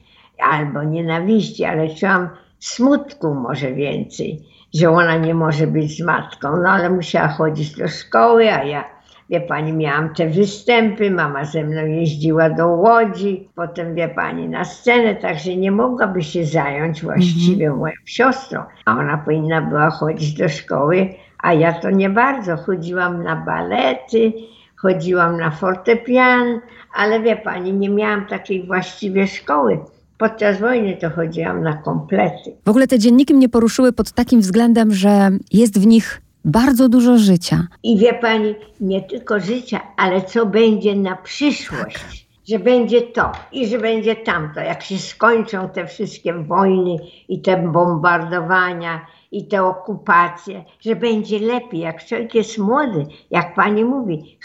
albo 0.51 0.84
nienawiści, 0.84 1.65
ale 1.65 1.96
czułam 1.96 2.29
smutku 2.60 3.34
może 3.34 3.72
więcej, 3.72 4.41
że 4.74 4.89
ona 4.89 5.17
nie 5.17 5.34
może 5.34 5.67
być 5.67 5.98
z 5.98 6.01
matką. 6.01 6.58
No 6.63 6.70
ale 6.70 6.89
musiała 6.89 7.27
chodzić 7.27 7.75
do 7.75 7.88
szkoły, 7.88 8.53
a 8.53 8.63
ja 8.63 8.94
Wie 9.29 9.41
pani, 9.41 9.74
miałam 9.74 10.13
te 10.13 10.29
występy, 10.29 11.12
mama 11.12 11.46
ze 11.46 11.63
mną 11.63 11.86
jeździła 11.86 12.50
do 12.50 12.67
Łodzi, 12.67 13.50
potem 13.55 13.96
wie 13.96 14.10
pani 14.10 14.50
na 14.50 14.65
scenę, 14.65 15.15
także 15.15 15.58
nie 15.58 15.72
mogłaby 15.72 16.24
się 16.24 16.46
zająć 16.46 17.03
właściwie 17.03 17.65
mm 17.65 17.77
-hmm. 17.77 17.79
moją 17.79 17.94
siostrą. 18.05 18.63
A 18.86 18.98
ona 18.98 19.17
powinna 19.17 19.62
była 19.62 19.89
chodzić 19.89 20.34
do 20.34 20.50
szkoły, 20.50 21.10
a 21.44 21.53
ja 21.53 21.74
to 21.74 21.89
nie 21.89 22.10
bardzo. 22.10 22.58
Chodziłam 22.58 23.24
na 23.24 23.36
balety, 23.36 24.34
chodziłam 24.75 25.38
na 25.38 25.51
fortepian, 25.51 26.60
ale 26.94 27.20
wie 27.20 27.36
pani, 27.36 27.74
nie 27.74 27.89
miałam 27.89 28.25
takiej 28.25 28.67
właściwie 28.67 29.27
szkoły. 29.27 29.79
Podczas 30.17 30.60
wojny 30.60 30.98
to 31.01 31.10
chodziłam 31.10 31.63
na 31.63 31.74
komplety. 31.74 32.55
W 32.65 32.70
ogóle 32.70 32.88
te 32.88 33.00
dzienniki 33.00 33.34
mnie 33.34 33.50
poruszyły 33.50 33.94
pod 33.94 34.12
takim 34.12 34.41
względem, 34.41 34.91
że 34.94 35.29
jest 35.51 35.79
w 35.79 35.88
nich 35.88 36.22
bardzo 36.45 36.89
dużo 36.89 37.17
życia. 37.17 37.67
I 37.83 37.97
wie 37.97 38.13
pani, 38.13 38.55
nie 38.81 39.01
tylko 39.01 39.39
życia, 39.39 39.81
ale 39.97 40.21
co 40.21 40.45
będzie 40.45 40.95
na 40.95 41.15
przyszłość. 41.15 41.99
Tak. 41.99 42.25
Że 42.47 42.59
będzie 42.59 43.01
to 43.01 43.31
i 43.51 43.67
że 43.67 43.79
będzie 43.79 44.15
tamto. 44.15 44.59
Jak 44.59 44.83
się 44.83 44.97
skończą 44.97 45.69
te 45.69 45.87
wszystkie 45.87 46.33
wojny 46.33 46.97
i 47.27 47.41
te 47.41 47.57
bombardowania 47.57 49.05
i 49.31 49.47
te 49.47 49.63
okupacje, 49.63 50.63
że 50.79 50.95
będzie 50.95 51.39
lepiej. 51.39 51.79
Jak 51.79 52.05
człowiek 52.05 52.35
jest 52.35 52.57
młody, 52.57 53.05
jak 53.31 53.55
pani 53.55 53.85
mówi, 53.85 54.37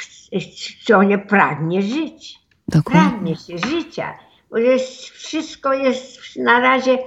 człowiek 0.86 1.26
pragnie 1.26 1.82
żyć. 1.82 2.40
Dokładnie. 2.68 3.10
Pragnie 3.10 3.36
się 3.36 3.58
życia. 3.58 4.14
Bo 4.50 4.58
jest, 4.58 5.04
wszystko 5.04 5.74
jest 5.74 6.36
na 6.36 6.60
razie 6.60 6.98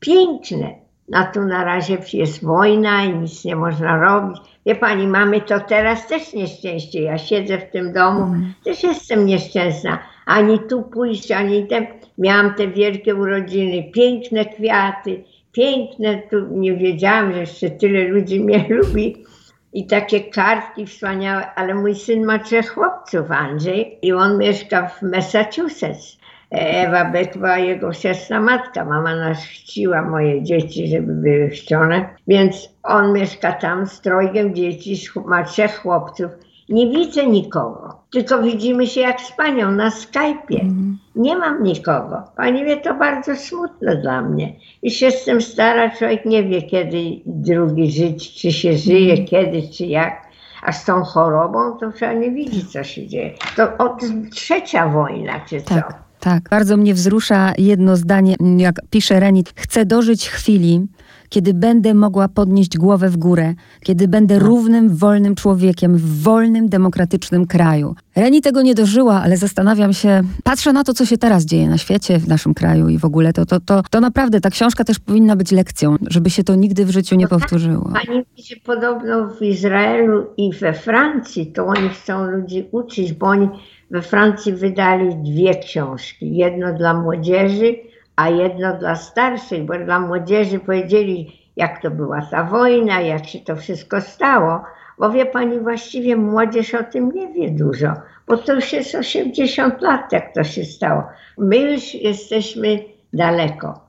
piękne 0.00 0.87
a 1.12 1.24
tu 1.24 1.40
na 1.40 1.64
razie 1.64 1.98
jest 2.12 2.44
wojna 2.44 3.04
i 3.04 3.14
nic 3.14 3.44
nie 3.44 3.56
można 3.56 3.96
robić. 3.96 4.38
Wie 4.66 4.74
pani, 4.74 5.06
mamy 5.06 5.40
to 5.40 5.60
teraz 5.60 6.06
też 6.06 6.32
nieszczęście. 6.32 7.02
Ja 7.02 7.18
siedzę 7.18 7.58
w 7.58 7.70
tym 7.70 7.92
domu, 7.92 8.22
mm. 8.22 8.52
też 8.64 8.82
jestem 8.82 9.26
nieszczęsna. 9.26 9.98
Ani 10.26 10.58
tu 10.58 10.82
pójść, 10.82 11.32
ani 11.32 11.66
tam. 11.66 11.86
Miałam 12.18 12.54
te 12.54 12.68
wielkie 12.68 13.14
urodziny, 13.14 13.90
piękne 13.92 14.44
kwiaty, 14.44 15.24
piękne, 15.52 16.22
tu 16.30 16.46
nie 16.50 16.74
wiedziałam, 16.74 17.32
że 17.32 17.40
jeszcze 17.40 17.70
tyle 17.70 18.04
ludzi 18.04 18.40
mnie 18.40 18.66
lubi. 18.76 19.24
I 19.72 19.86
takie 19.86 20.20
kartki 20.20 20.86
wspaniałe, 20.86 21.54
ale 21.54 21.74
mój 21.74 21.94
syn 21.94 22.24
ma 22.24 22.38
trzech 22.38 22.70
chłopców, 22.70 23.30
Andrzej, 23.30 23.98
i 24.02 24.12
on 24.12 24.38
mieszka 24.38 24.88
w 24.88 25.02
Massachusetts. 25.02 26.17
Ewa 26.50 27.04
Beck 27.04 27.36
była 27.36 27.58
jego 27.58 27.92
siostra 27.92 28.40
matka. 28.40 28.84
Mama 28.84 29.16
nas 29.16 29.38
chciła 29.44 30.02
moje 30.02 30.42
dzieci, 30.42 30.88
żeby 30.88 31.14
były 31.14 31.48
chrzczone. 31.48 32.08
Więc 32.28 32.68
on 32.82 33.12
mieszka 33.12 33.52
tam 33.52 33.86
z 33.86 34.00
trojgiem 34.00 34.54
dzieci, 34.54 34.96
ma 35.26 35.44
trzech 35.44 35.78
chłopców. 35.78 36.30
Nie 36.68 36.90
widzę 36.90 37.26
nikogo, 37.26 38.02
tylko 38.10 38.42
widzimy 38.42 38.86
się 38.86 39.00
jak 39.00 39.20
z 39.20 39.32
panią 39.32 39.70
na 39.70 39.88
Skype'ie. 39.88 40.60
Mm. 40.60 40.98
Nie 41.16 41.36
mam 41.36 41.62
nikogo. 41.62 42.22
Pani 42.36 42.64
wie, 42.64 42.76
to 42.76 42.94
bardzo 42.94 43.36
smutne 43.36 43.96
dla 43.96 44.22
mnie. 44.22 44.52
Już 44.82 45.00
jestem 45.00 45.40
stara, 45.40 45.90
człowiek 45.90 46.24
nie 46.24 46.44
wie 46.44 46.62
kiedy 46.62 46.98
drugi 47.26 47.90
żyć, 47.90 48.34
czy 48.34 48.52
się 48.52 48.76
żyje, 48.76 49.14
mm. 49.14 49.26
kiedy, 49.26 49.62
czy 49.68 49.86
jak. 49.86 50.28
A 50.62 50.72
z 50.72 50.84
tą 50.84 51.02
chorobą 51.02 51.76
to 51.80 51.92
trzeba 51.92 52.12
nie 52.12 52.30
widzi, 52.30 52.66
co 52.66 52.84
się 52.84 53.06
dzieje. 53.06 53.34
To 53.56 53.76
od 53.78 54.00
trzecia 54.30 54.88
wojna, 54.88 55.40
czy 55.40 55.62
co? 55.62 55.74
Tak. 56.20 56.38
Tak, 56.38 56.50
bardzo 56.50 56.76
mnie 56.76 56.94
wzrusza 56.94 57.52
jedno 57.58 57.96
zdanie, 57.96 58.36
jak 58.56 58.80
pisze 58.90 59.20
Renit. 59.20 59.52
Chcę 59.56 59.86
dożyć 59.86 60.28
chwili, 60.28 60.86
kiedy 61.28 61.54
będę 61.54 61.94
mogła 61.94 62.28
podnieść 62.28 62.78
głowę 62.78 63.08
w 63.10 63.16
górę, 63.16 63.54
kiedy 63.82 64.08
będę 64.08 64.38
no. 64.38 64.46
równym, 64.46 64.96
wolnym 64.96 65.34
człowiekiem 65.34 65.96
w 65.96 66.22
wolnym, 66.22 66.68
demokratycznym 66.68 67.46
kraju. 67.46 67.94
Reni 68.16 68.42
tego 68.42 68.62
nie 68.62 68.74
dożyła, 68.74 69.22
ale 69.22 69.36
zastanawiam 69.36 69.92
się, 69.92 70.22
patrzę 70.44 70.72
na 70.72 70.84
to, 70.84 70.94
co 70.94 71.06
się 71.06 71.18
teraz 71.18 71.44
dzieje 71.44 71.68
na 71.68 71.78
świecie, 71.78 72.18
w 72.18 72.28
naszym 72.28 72.54
kraju 72.54 72.88
i 72.88 72.98
w 72.98 73.04
ogóle, 73.04 73.32
to, 73.32 73.46
to, 73.46 73.60
to, 73.60 73.82
to 73.90 74.00
naprawdę 74.00 74.40
ta 74.40 74.50
książka 74.50 74.84
też 74.84 74.98
powinna 74.98 75.36
być 75.36 75.52
lekcją, 75.52 75.96
żeby 76.06 76.30
się 76.30 76.44
to 76.44 76.54
nigdy 76.54 76.84
w 76.84 76.90
życiu 76.90 77.16
nie 77.16 77.24
no 77.24 77.28
tak, 77.28 77.38
powtórzyło. 77.38 77.92
Pani 77.92 78.44
się 78.44 78.56
podobno 78.56 79.28
w 79.28 79.42
Izraelu 79.42 80.26
i 80.36 80.52
we 80.52 80.72
Francji, 80.72 81.46
to 81.46 81.66
oni 81.66 81.88
chcą 81.88 82.30
ludzi 82.30 82.68
uczyć, 82.72 83.12
bo 83.12 83.26
oni 83.26 83.48
we 83.90 84.02
Francji 84.02 84.52
wydali 84.52 85.16
dwie 85.16 85.54
książki. 85.54 86.36
Jedno 86.36 86.72
dla 86.72 86.94
młodzieży, 86.94 87.76
a 88.16 88.28
jedno 88.28 88.78
dla 88.78 88.96
starszych, 88.96 89.64
bo 89.64 89.78
dla 89.78 90.00
młodzieży 90.00 90.58
powiedzieli, 90.58 91.40
jak 91.56 91.82
to 91.82 91.90
była 91.90 92.22
ta 92.22 92.44
wojna, 92.44 93.00
jak 93.00 93.26
się 93.26 93.38
to 93.38 93.56
wszystko 93.56 94.00
stało. 94.00 94.64
Bo 94.98 95.10
wie 95.10 95.26
pani, 95.26 95.60
właściwie 95.60 96.16
młodzież 96.16 96.74
o 96.74 96.84
tym 96.84 97.10
nie 97.10 97.32
wie 97.32 97.50
dużo, 97.50 97.92
bo 98.26 98.36
to 98.36 98.54
już 98.54 98.72
jest 98.72 98.94
80 98.94 99.82
lat, 99.82 100.12
jak 100.12 100.34
to 100.34 100.44
się 100.44 100.64
stało. 100.64 101.02
My 101.38 101.56
już 101.56 101.94
jesteśmy 101.94 102.80
daleko, 103.12 103.80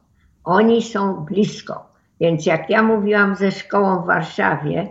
oni 0.44 0.82
są 0.82 1.26
blisko. 1.26 1.90
Więc 2.22 2.46
jak 2.46 2.70
ja 2.70 2.84
mówiłam 2.84 3.36
ze 3.36 3.52
szkołą 3.52 4.02
w 4.02 4.08
Warszawie, 4.08 4.88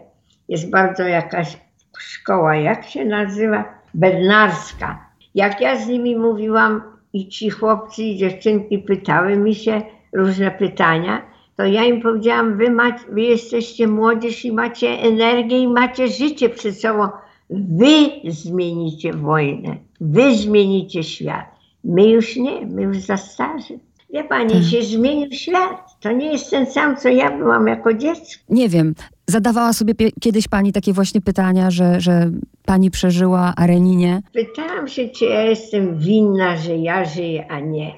jest 0.48 0.70
bardzo 0.70 1.02
jakaś 1.02 1.58
szkoła, 1.98 2.56
jak 2.56 2.84
się 2.84 3.04
nazywa? 3.04 3.77
Bednarska. 3.94 5.08
Jak 5.34 5.60
ja 5.60 5.76
z 5.76 5.88
nimi 5.88 6.16
mówiłam 6.16 6.82
i 7.12 7.28
ci 7.28 7.50
chłopcy 7.50 8.02
i 8.02 8.16
dziewczynki 8.16 8.78
pytały 8.78 9.36
mi 9.36 9.54
się 9.54 9.82
różne 10.12 10.50
pytania, 10.50 11.22
to 11.58 11.64
ja 11.64 11.84
im 11.84 12.00
powiedziałam, 12.00 12.56
wy, 12.56 12.70
macie, 12.70 13.04
wy 13.12 13.20
jesteście 13.20 13.88
młodzież 13.88 14.44
i 14.44 14.52
macie 14.52 14.88
energię 14.88 15.58
i 15.58 15.68
macie 15.68 16.08
życie 16.08 16.48
przed 16.48 16.80
sobą. 16.80 17.08
Wy 17.50 18.30
zmienicie 18.30 19.12
wojnę, 19.12 19.76
wy 20.00 20.34
zmienicie 20.34 21.02
świat. 21.02 21.46
My 21.84 22.08
już 22.08 22.36
nie, 22.36 22.66
my 22.66 22.82
już 22.82 22.98
za 22.98 23.16
starzy. 23.16 23.78
Wie 24.12 24.24
pani, 24.24 24.50
hmm. 24.50 24.68
się 24.68 24.82
zmienił 24.82 25.32
świat. 25.32 26.00
To 26.00 26.12
nie 26.12 26.32
jest 26.32 26.50
ten 26.50 26.66
sam, 26.66 26.96
co 26.96 27.08
ja 27.08 27.38
byłam 27.38 27.66
jako 27.66 27.94
dziecko. 27.94 28.42
Nie 28.48 28.68
wiem. 28.68 28.94
Zadawała 29.26 29.72
sobie 29.72 29.94
kiedyś 30.20 30.48
pani 30.48 30.72
takie 30.72 30.92
właśnie 30.92 31.20
pytania, 31.20 31.70
że, 31.70 32.00
że 32.00 32.30
pani 32.68 32.90
przeżyła 32.90 33.52
Areninie? 33.56 34.20
Pytałam 34.32 34.88
się, 34.88 35.08
czy 35.08 35.24
ja 35.24 35.42
jestem 35.42 35.98
winna, 35.98 36.56
że 36.56 36.76
ja 36.76 37.04
żyję, 37.04 37.46
a 37.50 37.60
nie. 37.60 37.94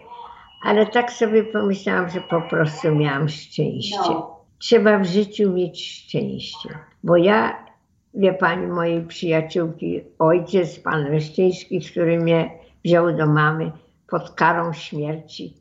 Ale 0.65 0.87
tak 0.87 1.13
sobie 1.13 1.45
pomyślałam, 1.45 2.11
że 2.11 2.21
po 2.21 2.43
prostu 2.43 2.95
miałam 2.95 3.29
szczęście. 3.29 3.97
No. 4.11 4.41
Trzeba 4.59 4.99
w 4.99 5.05
życiu 5.05 5.53
mieć 5.53 5.93
szczęście. 5.93 6.69
Bo 7.05 7.17
ja, 7.17 7.67
wie 8.15 8.33
pani, 8.33 8.67
mojej 8.67 9.07
przyjaciółki, 9.07 10.01
ojciec, 10.19 10.79
pan 10.79 11.07
Reszczyński, 11.07 11.81
który 11.81 12.19
mnie 12.19 12.51
wziął 12.85 13.17
do 13.17 13.27
mamy 13.27 13.73
pod 14.11 14.31
karą 14.31 14.73
śmierci. 14.73 15.55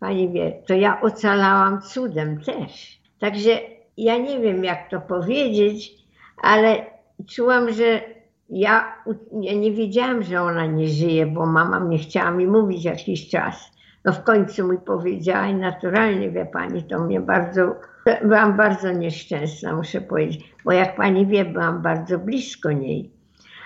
Pani 0.00 0.28
wie, 0.28 0.62
to 0.66 0.74
ja 0.74 1.00
ocalałam 1.00 1.82
cudem 1.82 2.40
też. 2.40 3.00
Także 3.20 3.50
ja 3.96 4.18
nie 4.18 4.40
wiem, 4.40 4.64
jak 4.64 4.90
to 4.90 5.00
powiedzieć, 5.00 5.94
ale 6.42 6.86
czułam, 7.26 7.72
że 7.72 8.17
ja, 8.50 8.94
ja 9.40 9.54
nie 9.54 9.72
wiedziałam, 9.72 10.22
że 10.22 10.42
ona 10.42 10.66
nie 10.66 10.88
żyje, 10.88 11.26
bo 11.26 11.46
mama 11.46 11.80
mnie 11.80 11.98
chciała 11.98 12.30
mi 12.30 12.46
mówić 12.46 12.84
jakiś 12.84 13.28
czas. 13.28 13.72
No 14.04 14.12
w 14.12 14.24
końcu 14.24 14.68
mi 14.68 14.78
powiedziała 14.78 15.46
i 15.46 15.54
naturalnie, 15.54 16.30
wie 16.30 16.46
pani, 16.46 16.82
to 16.82 16.98
mnie 16.98 17.20
bardzo, 17.20 17.74
byłam 18.22 18.56
bardzo 18.56 18.92
nieszczęsna, 18.92 19.76
muszę 19.76 20.00
powiedzieć, 20.00 20.54
bo 20.64 20.72
jak 20.72 20.96
pani 20.96 21.26
wie, 21.26 21.44
byłam 21.44 21.82
bardzo 21.82 22.18
blisko 22.18 22.72
niej. 22.72 23.10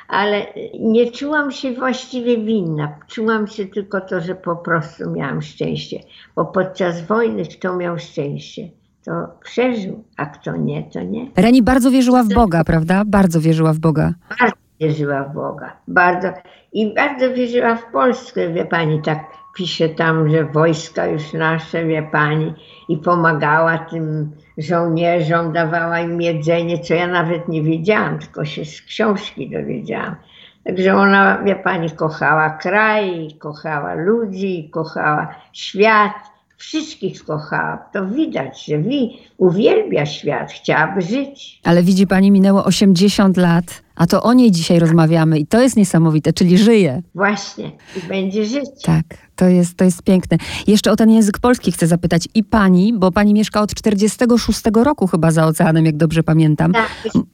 Ale 0.08 0.46
nie 0.80 1.10
czułam 1.10 1.50
się 1.50 1.72
właściwie 1.72 2.38
winna. 2.38 2.98
Czułam 3.06 3.46
się 3.46 3.66
tylko 3.66 4.00
to, 4.00 4.20
że 4.20 4.34
po 4.34 4.56
prostu 4.56 5.10
miałam 5.10 5.42
szczęście. 5.42 6.00
Bo 6.36 6.44
podczas 6.44 7.06
wojny 7.06 7.44
kto 7.44 7.76
miał 7.76 7.98
szczęście? 7.98 8.68
to 9.04 9.12
przeżył, 9.44 10.04
a 10.16 10.26
kto 10.26 10.56
nie, 10.56 10.82
to 10.82 11.02
nie. 11.02 11.26
Reni 11.36 11.62
bardzo 11.62 11.90
wierzyła 11.90 12.22
w 12.22 12.28
Boga, 12.28 12.64
prawda? 12.64 13.02
Bardzo 13.06 13.40
wierzyła 13.40 13.72
w 13.72 13.78
Boga. 13.78 14.14
Bardzo 14.28 14.61
wierzyła 14.82 15.24
w 15.24 15.34
Boga. 15.34 15.76
Bardzo. 15.88 16.28
I 16.72 16.94
bardzo 16.94 17.34
wierzyła 17.34 17.76
w 17.76 17.92
Polskę, 17.92 18.48
wie 18.48 18.64
pani, 18.64 19.02
tak 19.02 19.18
pisze 19.56 19.88
tam, 19.88 20.30
że 20.30 20.44
wojska 20.44 21.06
już 21.06 21.32
nasze, 21.32 21.84
wie 21.84 22.02
pani, 22.02 22.54
i 22.88 22.96
pomagała 22.96 23.78
tym 23.78 24.30
żołnierzom, 24.58 25.52
dawała 25.52 26.00
im 26.00 26.20
jedzenie, 26.20 26.78
co 26.78 26.94
ja 26.94 27.06
nawet 27.06 27.48
nie 27.48 27.62
wiedziałam, 27.62 28.18
tylko 28.18 28.44
się 28.44 28.64
z 28.64 28.82
książki 28.82 29.50
dowiedziałam. 29.50 30.16
Także 30.64 30.94
ona, 30.94 31.42
wie 31.42 31.56
pani, 31.56 31.90
kochała 31.90 32.50
kraj, 32.50 33.28
kochała 33.38 33.94
ludzi, 33.94 34.70
kochała 34.72 35.34
świat 35.52 36.31
wszystkich 36.62 37.24
kochała. 37.24 37.76
To 37.92 38.06
widać, 38.06 38.64
że 38.66 38.78
wi 38.78 39.18
uwielbia 39.36 40.06
świat, 40.06 40.52
chciałaby 40.52 41.02
żyć. 41.02 41.60
Ale 41.64 41.82
widzi 41.82 42.06
pani, 42.06 42.30
minęło 42.30 42.64
80 42.64 43.36
lat, 43.36 43.82
a 43.94 44.06
to 44.06 44.22
o 44.22 44.32
niej 44.32 44.50
dzisiaj 44.50 44.78
rozmawiamy 44.78 45.38
i 45.38 45.46
to 45.46 45.60
jest 45.60 45.76
niesamowite, 45.76 46.32
czyli 46.32 46.58
żyje. 46.58 47.02
Właśnie 47.14 47.72
i 47.96 48.08
będzie 48.08 48.44
żyć. 48.44 48.70
Tak, 48.84 49.04
to 49.36 49.48
jest, 49.48 49.76
to 49.76 49.84
jest 49.84 50.02
piękne. 50.02 50.36
Jeszcze 50.66 50.92
o 50.92 50.96
ten 50.96 51.10
język 51.10 51.38
polski 51.38 51.72
chcę 51.72 51.86
zapytać 51.86 52.28
i 52.34 52.44
pani, 52.44 52.92
bo 52.92 53.12
pani 53.12 53.34
mieszka 53.34 53.60
od 53.60 53.74
46 53.74 54.62
roku 54.74 55.06
chyba 55.06 55.30
za 55.30 55.46
oceanem, 55.46 55.86
jak 55.86 55.96
dobrze 55.96 56.22
pamiętam. 56.22 56.72
Tak, 56.72 56.90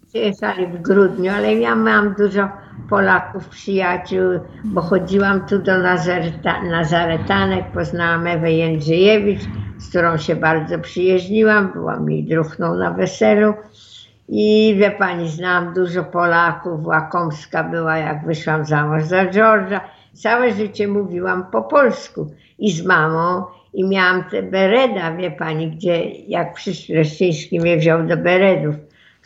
przyjechali 0.08 0.66
w 0.66 0.82
grudniu, 0.82 1.32
ale 1.32 1.54
ja 1.54 1.76
mam 1.76 2.14
dużo 2.18 2.48
Polaków, 2.88 3.48
przyjaciół, 3.48 4.40
bo 4.64 4.80
chodziłam 4.80 5.46
tu 5.46 5.58
do 5.58 5.78
Nazareta, 5.78 6.62
Nazaretanek, 6.62 7.64
poznałam 7.74 8.26
Ewę 8.26 8.52
Jędrzejewicz, 8.52 9.40
z 9.78 9.88
którą 9.88 10.16
się 10.16 10.36
bardzo 10.36 10.78
przyjeździłam, 10.78 11.72
była 11.72 12.00
mi 12.00 12.24
druhną 12.24 12.74
na 12.74 12.90
weselu. 12.90 13.54
I 14.28 14.74
wie 14.78 14.90
pani, 14.90 15.28
znam 15.28 15.74
dużo 15.74 16.04
Polaków, 16.04 16.86
Łakomska 16.86 17.64
była, 17.64 17.96
jak 17.96 18.26
wyszłam 18.26 18.64
za 18.64 18.86
mąż 18.86 19.04
za 19.04 19.26
Georgia. 19.26 19.80
Całe 20.12 20.52
życie 20.52 20.88
mówiłam 20.88 21.46
po 21.52 21.62
polsku 21.62 22.30
i 22.58 22.70
z 22.70 22.86
mamą. 22.86 23.44
I 23.74 23.88
miałam 23.88 24.24
te 24.24 24.42
Bereda, 24.42 25.16
wie 25.16 25.30
pani, 25.30 25.70
gdzie 25.70 26.10
jak 26.10 26.54
przyszły 26.54 26.94
Leszczyński 26.94 27.60
mnie 27.60 27.76
wziął 27.76 28.06
do 28.06 28.16
Beredów, 28.16 28.74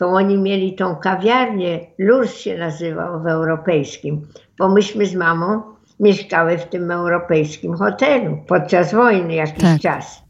to 0.03 0.09
oni 0.09 0.37
mieli 0.37 0.73
tą 0.73 0.95
kawiarnię, 0.95 1.79
Lurs 1.97 2.35
się 2.35 2.57
nazywał 2.57 3.21
w 3.21 3.27
europejskim, 3.27 4.21
bo 4.59 4.69
myśmy 4.69 5.05
z 5.05 5.15
mamą 5.15 5.61
mieszkały 5.99 6.57
w 6.57 6.65
tym 6.65 6.91
europejskim 6.91 7.73
hotelu 7.73 8.37
podczas 8.47 8.93
wojny 8.93 9.33
jakiś 9.33 9.63
Tak. 9.63 9.81
czas. 9.81 10.22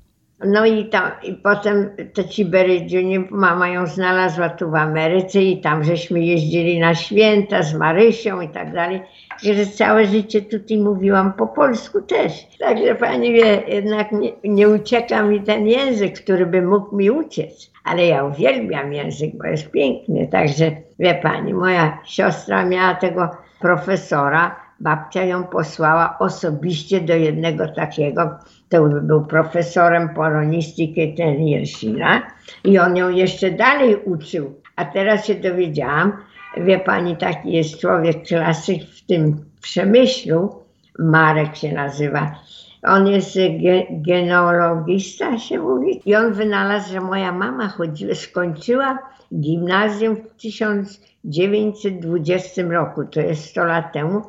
No 0.45 0.65
i 0.65 0.85
tam, 0.89 1.11
i 1.23 1.33
potem 1.33 1.89
to 2.13 2.23
ci 2.23 2.45
Berydziunie, 2.45 3.23
mama 3.29 3.67
ją 3.67 3.87
znalazła 3.87 4.49
tu 4.49 4.71
w 4.71 4.75
Ameryce 4.75 5.41
i 5.41 5.61
tam 5.61 5.83
żeśmy 5.83 6.19
jeździli 6.19 6.79
na 6.79 6.95
święta 6.95 7.63
z 7.63 7.73
Marysią 7.73 8.41
i 8.41 8.49
tak 8.49 8.73
dalej. 8.73 9.01
Że 9.43 9.65
całe 9.65 10.05
życie 10.05 10.41
tutaj 10.41 10.77
mówiłam 10.77 11.33
po 11.33 11.47
polsku 11.47 12.01
też. 12.01 12.47
Także 12.59 12.95
pani 12.95 13.33
wie, 13.33 13.63
jednak 13.67 14.11
nie, 14.11 14.31
nie 14.43 14.69
ucieka 14.69 15.23
mi 15.23 15.41
ten 15.41 15.67
język, 15.67 16.19
który 16.19 16.45
by 16.45 16.61
mógł 16.61 16.95
mi 16.95 17.11
uciec. 17.11 17.71
Ale 17.83 18.05
ja 18.05 18.23
uwielbiam 18.23 18.93
język, 18.93 19.37
bo 19.37 19.45
jest 19.45 19.71
piękny. 19.71 20.27
Także 20.27 20.71
wie 20.99 21.15
pani, 21.15 21.53
moja 21.53 21.97
siostra 22.05 22.65
miała 22.65 22.95
tego 22.95 23.29
profesora, 23.59 24.55
babcia 24.79 25.23
ją 25.23 25.43
posłała 25.43 26.17
osobiście 26.19 27.01
do 27.01 27.15
jednego 27.15 27.67
takiego, 27.67 28.29
to 28.73 28.89
był 29.01 29.25
profesorem 29.25 30.09
polonistyki 30.09 31.15
ten 31.15 31.47
Jerszina 31.47 32.21
i 32.63 32.79
on 32.79 32.97
ją 32.97 33.09
jeszcze 33.09 33.51
dalej 33.51 33.95
uczył. 34.05 34.53
A 34.75 34.85
teraz 34.85 35.25
się 35.25 35.35
dowiedziałam, 35.35 36.11
wie 36.57 36.79
pani, 36.79 37.17
taki 37.17 37.51
jest 37.51 37.79
człowiek 37.79 38.27
klasyk 38.27 38.83
w 38.83 39.05
tym 39.05 39.45
przemyślu, 39.61 40.55
Marek 40.99 41.55
się 41.55 41.73
nazywa. 41.73 42.35
On 42.83 43.07
jest 43.07 43.35
ge, 43.35 43.83
genealogista, 43.91 45.37
się 45.37 45.59
mówi. 45.59 46.01
I 46.05 46.15
on 46.15 46.33
wynalazł, 46.33 46.93
że 46.93 47.01
moja 47.01 47.31
mama 47.31 47.67
chodziła, 47.67 48.15
skończyła 48.15 48.99
gimnazjum 49.39 50.15
w 50.15 50.35
1920 50.41 52.63
roku, 52.63 53.05
to 53.05 53.19
jest 53.19 53.45
100 53.45 53.65
lat 53.65 53.93
temu. 53.93 54.21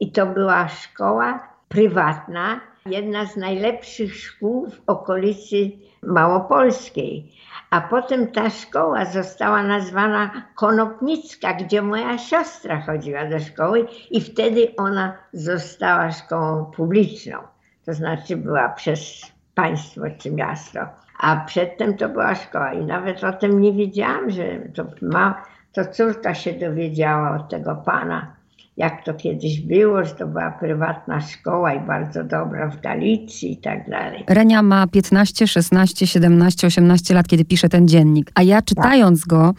I 0.00 0.12
to 0.12 0.26
była 0.26 0.68
szkoła 0.68 1.48
prywatna, 1.68 2.69
jedna 2.86 3.26
z 3.26 3.36
najlepszych 3.36 4.16
szkół 4.16 4.70
w 4.70 4.80
okolicy 4.86 5.70
Małopolskiej. 6.02 7.32
A 7.70 7.80
potem 7.80 8.32
ta 8.32 8.50
szkoła 8.50 9.04
została 9.04 9.62
nazwana 9.62 10.30
Konopnicka, 10.54 11.54
gdzie 11.54 11.82
moja 11.82 12.18
siostra 12.18 12.80
chodziła 12.80 13.26
do 13.26 13.40
szkoły 13.40 13.86
i 14.10 14.20
wtedy 14.20 14.76
ona 14.76 15.16
została 15.32 16.12
szkołą 16.12 16.64
publiczną. 16.64 17.38
To 17.86 17.94
znaczy 17.94 18.36
była 18.36 18.68
przez 18.68 19.32
państwo 19.54 20.00
czy 20.18 20.30
miasto. 20.30 20.80
A 21.18 21.36
przedtem 21.36 21.96
to 21.96 22.08
była 22.08 22.34
szkoła 22.34 22.72
i 22.72 22.84
nawet 22.84 23.24
o 23.24 23.32
tym 23.32 23.60
nie 23.60 23.72
wiedziałam, 23.72 24.30
że 24.30 24.44
to, 24.74 24.84
ma, 25.02 25.42
to 25.72 25.84
córka 25.84 26.34
się 26.34 26.52
dowiedziała 26.52 27.36
od 27.36 27.48
tego 27.48 27.76
pana 27.76 28.39
jak 28.80 29.04
to 29.04 29.14
kiedyś 29.14 29.60
było, 29.60 30.04
że 30.04 30.14
to 30.14 30.26
była 30.26 30.50
prywatna 30.50 31.20
szkoła 31.20 31.74
i 31.74 31.80
bardzo 31.80 32.24
dobra 32.24 32.68
w 32.68 32.80
Galicji 32.80 33.52
i 33.52 33.56
tak 33.56 33.90
dalej. 33.90 34.24
Renia 34.28 34.62
ma 34.62 34.86
15, 34.86 35.46
16, 35.46 36.06
17, 36.06 36.66
18 36.66 37.14
lat, 37.14 37.28
kiedy 37.28 37.44
pisze 37.44 37.68
ten 37.68 37.88
dziennik. 37.88 38.30
A 38.34 38.42
ja 38.42 38.62
czytając 38.62 39.24
go, 39.24 39.54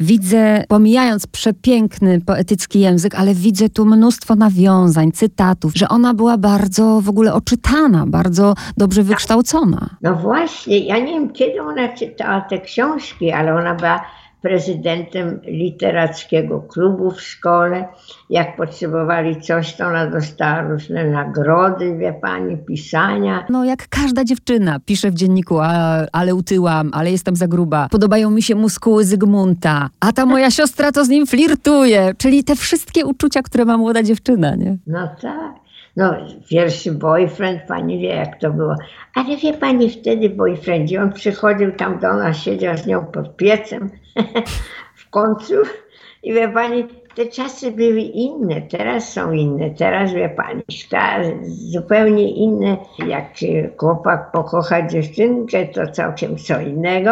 widzę, 0.00 0.64
pomijając 0.68 1.26
przepiękny, 1.26 2.20
poetycki 2.20 2.80
język, 2.80 3.14
ale 3.14 3.34
widzę 3.34 3.68
tu 3.68 3.84
mnóstwo 3.84 4.34
nawiązań, 4.36 5.12
cytatów, 5.12 5.72
że 5.74 5.88
ona 5.88 6.14
była 6.14 6.38
bardzo 6.38 7.00
w 7.00 7.08
ogóle 7.08 7.34
oczytana, 7.34 8.06
bardzo 8.06 8.54
dobrze 8.76 9.02
wykształcona. 9.02 9.90
No 10.02 10.14
właśnie, 10.14 10.78
ja 10.78 10.98
nie 10.98 11.12
wiem 11.12 11.32
kiedy 11.32 11.62
ona 11.62 11.88
czytała 11.88 12.40
te 12.40 12.58
książki, 12.58 13.32
ale 13.32 13.54
ona 13.54 13.74
była 13.74 14.00
prezydentem 14.42 15.40
literackiego 15.44 16.60
klubu 16.60 17.10
w 17.10 17.20
szkole. 17.20 17.88
Jak 18.30 18.56
potrzebowali 18.56 19.40
coś, 19.40 19.76
to 19.76 19.86
ona 19.86 20.06
dostała 20.06 20.62
różne 20.62 21.10
nagrody, 21.10 21.96
wie 21.96 22.12
pani, 22.12 22.56
pisania. 22.56 23.46
No 23.50 23.64
jak 23.64 23.88
każda 23.88 24.24
dziewczyna 24.24 24.80
pisze 24.86 25.10
w 25.10 25.14
dzienniku, 25.14 25.58
a, 25.60 25.72
ale 26.12 26.34
utyłam, 26.34 26.90
ale 26.92 27.10
jestem 27.10 27.36
za 27.36 27.48
gruba. 27.48 27.88
Podobają 27.90 28.30
mi 28.30 28.42
się 28.42 28.54
muskuły 28.54 29.04
Zygmunta, 29.04 29.88
a 30.00 30.12
ta 30.12 30.26
moja 30.26 30.50
siostra 30.50 30.92
to 30.92 31.04
z 31.04 31.08
nim 31.08 31.26
flirtuje. 31.26 32.14
Czyli 32.18 32.44
te 32.44 32.56
wszystkie 32.56 33.06
uczucia, 33.06 33.42
które 33.42 33.64
ma 33.64 33.76
młoda 33.76 34.02
dziewczyna, 34.02 34.54
nie? 34.56 34.76
No 34.86 35.08
tak. 35.22 35.69
No, 35.96 36.14
pierwszy 36.48 36.92
boyfriend, 36.92 37.62
pani 37.68 37.98
wie 37.98 38.08
jak 38.08 38.40
to 38.40 38.50
było. 38.50 38.74
Ale 39.14 39.36
wie 39.36 39.54
pani, 39.54 39.90
wtedy 39.90 40.30
boyfriend, 40.30 40.90
on 41.02 41.12
przychodził 41.12 41.72
tam 41.72 41.98
do 41.98 42.14
nas, 42.14 42.36
siedział 42.36 42.76
z 42.76 42.86
nią 42.86 43.06
pod 43.06 43.36
piecem 43.36 43.90
w 44.94 45.10
końcu. 45.10 45.54
I 46.22 46.32
wie 46.32 46.48
pani, 46.48 46.84
te 47.20 47.26
czasy 47.26 47.72
były 47.72 48.00
inne, 48.00 48.62
teraz 48.62 49.12
są 49.12 49.32
inne. 49.32 49.70
Teraz 49.70 50.12
wie 50.12 50.28
pani, 50.28 50.62
ta 50.90 51.16
zupełnie 51.72 52.30
inne. 52.34 52.76
Jak 53.06 53.24
chłopak 53.76 54.32
pokocha 54.32 54.86
dziewczynkę, 54.86 55.66
to 55.66 55.86
całkiem 55.86 56.36
co 56.36 56.60
innego, 56.60 57.10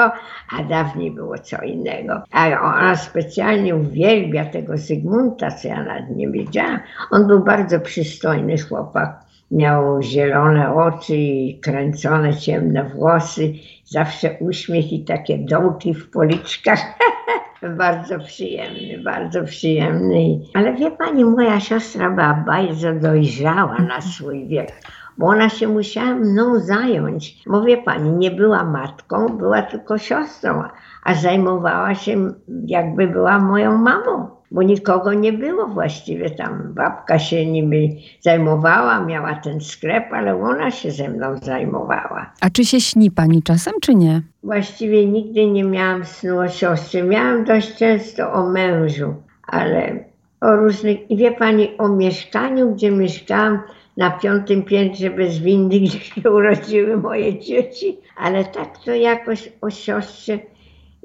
a 0.59 0.63
dawniej 0.69 1.11
było 1.11 1.39
co 1.39 1.63
innego. 1.63 2.23
A 2.33 2.47
ona 2.47 2.97
specjalnie 2.97 3.77
uwielbia 3.77 4.45
tego 4.45 4.77
Zygmunta, 4.77 5.51
co 5.51 5.69
ja 5.69 5.85
nawet 5.85 6.17
nie 6.17 6.29
wiedziałam. 6.29 6.81
On 7.11 7.27
był 7.27 7.45
bardzo 7.45 7.81
przystojny 7.81 8.59
chłopak. 8.59 9.21
Miał 9.51 10.03
zielone 10.03 10.75
oczy 10.75 11.17
i 11.17 11.59
kręcone 11.61 12.37
ciemne 12.37 12.85
włosy, 12.85 13.53
zawsze 13.85 14.37
uśmiech 14.41 14.93
i 14.93 15.05
takie 15.05 15.39
dołki 15.39 15.95
w 15.95 16.11
policzkach. 16.11 16.81
bardzo 17.63 18.19
przyjemny, 18.19 19.03
bardzo 19.05 19.45
przyjemny. 19.45 20.41
Ale 20.55 20.75
wie 20.75 20.91
pani, 20.91 21.25
moja 21.25 21.61
siostra 21.61 22.11
była 22.11 22.45
bardzo 22.47 22.93
dojrzała 22.93 23.77
na 23.79 24.01
swój 24.01 24.49
wiek, 24.49 24.73
bo 25.19 25.27
ona 25.27 25.49
się 25.49 25.69
musiała 25.69 26.15
mną 26.15 26.61
zająć. 26.61 27.45
Wie 27.67 27.77
pani, 27.77 28.13
nie 28.13 28.31
była 28.31 28.65
matką, 28.65 29.29
była 29.29 29.63
tylko 29.63 29.99
siostrą, 29.99 30.63
a 31.05 31.15
zajmowała 31.15 31.95
się 31.95 32.33
jakby 32.67 33.07
była 33.09 33.39
moją 33.39 33.79
mamą 33.79 34.38
bo 34.51 34.63
nikogo 34.63 35.13
nie 35.13 35.33
było 35.33 35.67
właściwie 35.67 36.31
tam. 36.31 36.73
Babka 36.75 37.19
się 37.19 37.47
niby 37.47 37.89
zajmowała, 38.21 39.05
miała 39.05 39.35
ten 39.35 39.61
sklep, 39.61 40.13
ale 40.13 40.43
ona 40.43 40.71
się 40.71 40.91
ze 40.91 41.09
mną 41.09 41.37
zajmowała. 41.37 42.33
A 42.41 42.51
czy 42.51 42.65
się 42.65 42.81
śni 42.81 43.11
pani 43.11 43.43
czasem, 43.43 43.75
czy 43.81 43.95
nie? 43.95 44.23
Właściwie 44.43 45.07
nigdy 45.07 45.47
nie 45.47 45.65
miałam 45.65 46.05
snu 46.05 46.39
o 46.39 46.49
siostrze. 46.49 47.03
Miałam 47.03 47.45
dość 47.45 47.77
często 47.77 48.33
o 48.33 48.51
mężu, 48.51 49.15
ale 49.47 50.05
o 50.41 50.57
różnych... 50.57 51.11
I 51.11 51.17
wie 51.17 51.33
pani, 51.33 51.79
o 51.79 51.89
mieszkaniu, 51.89 52.75
gdzie 52.75 52.91
mieszkałam 52.91 53.63
na 53.97 54.11
piątym 54.11 54.63
piętrze 54.63 55.11
bez 55.11 55.39
windy, 55.39 55.81
gdzie 55.85 55.99
się 55.99 56.31
urodziły 56.31 56.97
moje 56.97 57.41
dzieci, 57.41 57.99
ale 58.17 58.45
tak 58.45 58.79
to 58.85 58.95
jakoś 58.95 59.53
o 59.61 59.71
siostrze 59.71 60.39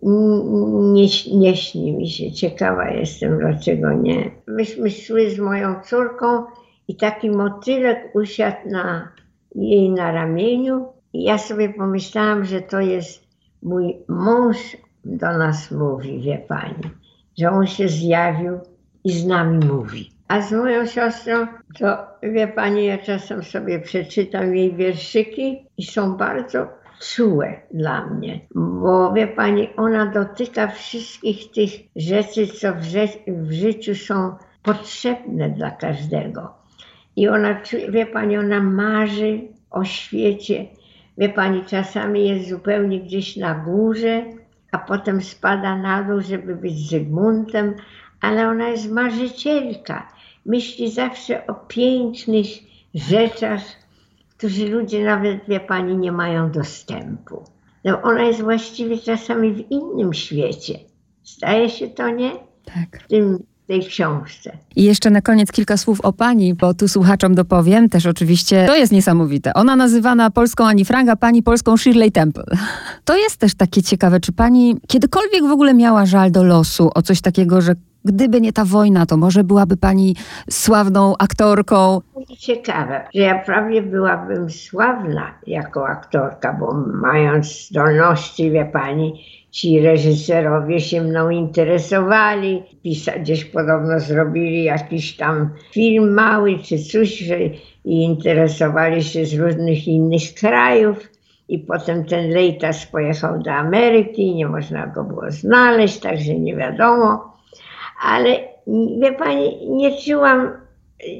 nie, 0.04 1.08
nie 1.34 1.58
śni 1.58 1.94
mi 1.94 2.10
się. 2.10 2.32
Ciekawa 2.32 2.89
jestem, 2.89 3.38
dlaczego 3.38 3.94
nie. 3.94 4.32
Myśmy 4.48 4.89
szły 4.89 5.30
z 5.30 5.39
moją 5.39 5.76
córką 5.84 6.44
i 6.88 6.96
taki 6.96 7.32
motylek 7.32 8.16
usiadł 8.16 8.70
na 8.70 9.12
jej 9.56 9.89
na 9.89 10.12
ramieniu 10.12 10.86
i 11.13 11.24
ja 11.24 11.38
sobie 11.38 11.70
pomyślałam, 11.70 12.46
że 12.46 12.62
to 12.62 12.80
jest 12.80 13.24
mój 13.63 13.98
mąż 14.08 14.58
do 15.06 15.38
nas 15.38 15.72
mówi, 15.72 16.22
wie 16.22 16.38
pani, 16.38 16.84
że 17.38 17.50
on 17.50 17.68
się 17.68 17.88
zjawił 17.88 18.60
i 19.04 19.12
z 19.12 19.26
nami 19.26 19.66
mówi. 19.66 20.12
A 20.28 20.42
z 20.42 20.52
moją 20.52 20.86
siostrą, 20.86 21.48
to 21.80 21.98
wie 22.24 22.48
pani, 22.48 22.86
ja 22.86 22.98
czasem 22.98 23.44
sobie 23.44 23.80
przeczytam 23.80 24.56
jej 24.56 24.76
wierszyki 24.76 25.66
i 25.78 25.84
są 25.84 26.18
bardzo 26.18 26.68
czułe 27.12 27.62
dla 27.74 28.06
mnie, 28.06 28.39
bo 28.56 29.13
wie 29.13 29.28
pani, 29.28 29.70
ona 29.78 30.06
dotyka 30.06 30.68
wszystkich 30.68 31.52
tych 31.52 31.72
rzeczy, 31.96 32.48
co 32.48 32.74
w, 32.74 32.84
ży 32.84 33.08
w 33.28 33.52
życiu 33.52 33.96
są 33.96 34.36
potrzebne 34.63 35.50
dla 35.50 35.72
każdego. 35.72 36.54
I 37.16 37.28
ona, 37.28 37.62
wie 37.89 38.06
pani, 38.06 38.38
ona 38.38 38.60
marzy 38.60 39.42
o 39.72 39.84
świecie. 39.84 40.66
Wie 41.18 41.30
pani, 41.30 41.66
czasami 41.66 42.30
jest 42.30 42.50
zupełnie 42.50 43.00
gdzieś 43.00 43.38
na 43.38 43.56
górze, 43.56 44.26
a 44.72 44.78
potem 44.78 45.22
spada 45.22 45.78
na 45.78 46.04
dół, 46.04 46.22
żeby 46.22 46.56
być 46.56 46.89
Zygmuntem, 46.89 47.76
ale 48.22 48.48
ona 48.48 48.70
jest 48.70 48.92
marzycielka. 48.92 50.08
Myśli 50.46 50.92
zawsze 50.92 51.48
o 51.48 51.54
pięknych 51.54 52.48
rzeczach, 52.94 53.62
którzy 54.44 54.70
ludzie 54.70 55.06
nawet, 55.06 55.40
wie 55.48 55.60
pani, 55.60 55.98
nie 55.98 56.12
mają 56.12 56.52
dostępu. 56.52 57.44
No 57.86 58.02
ona 58.02 58.22
jest 58.24 58.42
właściwie 58.42 58.98
czasami 58.98 59.54
w 59.54 59.72
innym 59.72 60.14
świecie. 60.14 60.80
Staje 61.24 61.70
się 61.70 61.88
to, 61.88 62.10
nie? 62.10 62.32
Tak. 62.66 63.04
W 63.04 63.08
tym 63.08 63.44
tej 63.68 63.86
książce. 63.86 64.58
I 64.76 64.84
jeszcze 64.84 65.10
na 65.10 65.22
koniec 65.22 65.52
kilka 65.52 65.78
słów 65.78 66.02
o 66.02 66.14
pani, 66.14 66.54
bo 66.54 66.74
tu 66.74 66.88
słuchaczom 66.88 67.36
dopowiem, 67.36 67.90
też 67.90 68.06
oczywiście, 68.06 68.66
to 68.68 68.76
jest 68.76 68.92
niesamowite. 68.92 69.54
Ona 69.54 69.76
nazywana 69.76 70.30
polską 70.30 70.66
Ani 70.66 70.86
Frank, 70.86 71.20
pani 71.20 71.44
polską 71.44 71.78
Shirley 71.78 72.12
Temple. 72.12 72.46
To 73.06 73.18
jest 73.18 73.38
też 73.38 73.56
takie 73.56 73.84
ciekawe, 73.84 74.20
czy 74.20 74.32
pani 74.32 74.76
kiedykolwiek 74.88 75.44
w 75.44 75.52
ogóle 75.52 75.74
miała 75.74 76.06
żal 76.06 76.32
do 76.32 76.44
losu 76.44 76.90
o 76.96 77.02
coś 77.02 77.22
takiego, 77.22 77.62
że 77.62 77.76
gdyby 78.06 78.42
nie 78.42 78.54
ta 78.54 78.66
wojna, 78.66 79.06
to 79.06 79.18
może 79.18 79.44
byłaby 79.44 79.78
pani 79.78 80.16
sławną 80.50 81.13
aktorką. 81.20 82.02
Ciekawe, 82.38 83.08
że 83.16 83.22
ja 83.22 83.39
prawie 83.39 83.82
byłabym 83.82 84.50
sławna 84.50 85.34
jako 85.48 85.88
aktorka, 85.88 86.54
bo 86.54 86.74
mając 87.02 87.68
zdolności, 87.68 88.52
wie 88.52 88.66
pani, 88.66 89.24
ci 89.52 89.80
reżyserowie 89.80 90.80
się 90.80 91.02
mną 91.02 91.30
interesowali. 91.30 92.63
Pisa, 92.84 93.12
gdzieś 93.20 93.46
podobno 93.46 94.00
zrobili 94.00 94.63
jakiś 94.63 95.18
tam 95.18 95.50
film 95.72 96.13
mały 96.13 96.60
czy 96.60 96.80
coś, 96.80 97.20
że 97.20 97.38
i 97.86 98.04
interesowali 98.04 99.04
się 99.04 99.26
z 99.26 99.34
różnych 99.34 99.88
innych 99.88 100.34
krajów. 100.39 101.10
I 101.50 101.60
potem 101.60 102.06
ten 102.06 102.30
Lejtas 102.30 102.86
pojechał 102.86 103.39
do 103.39 103.52
Ameryki, 103.52 104.36
nie 104.36 104.48
można 104.48 104.88
go 104.88 105.04
było 105.04 105.32
znaleźć, 105.32 106.00
także 106.00 106.39
nie 106.39 106.56
wiadomo. 106.56 107.33
Ale 108.04 108.39
wie 109.02 109.12
pani, 109.12 109.70
nie 109.70 110.02
czułam, 110.02 110.52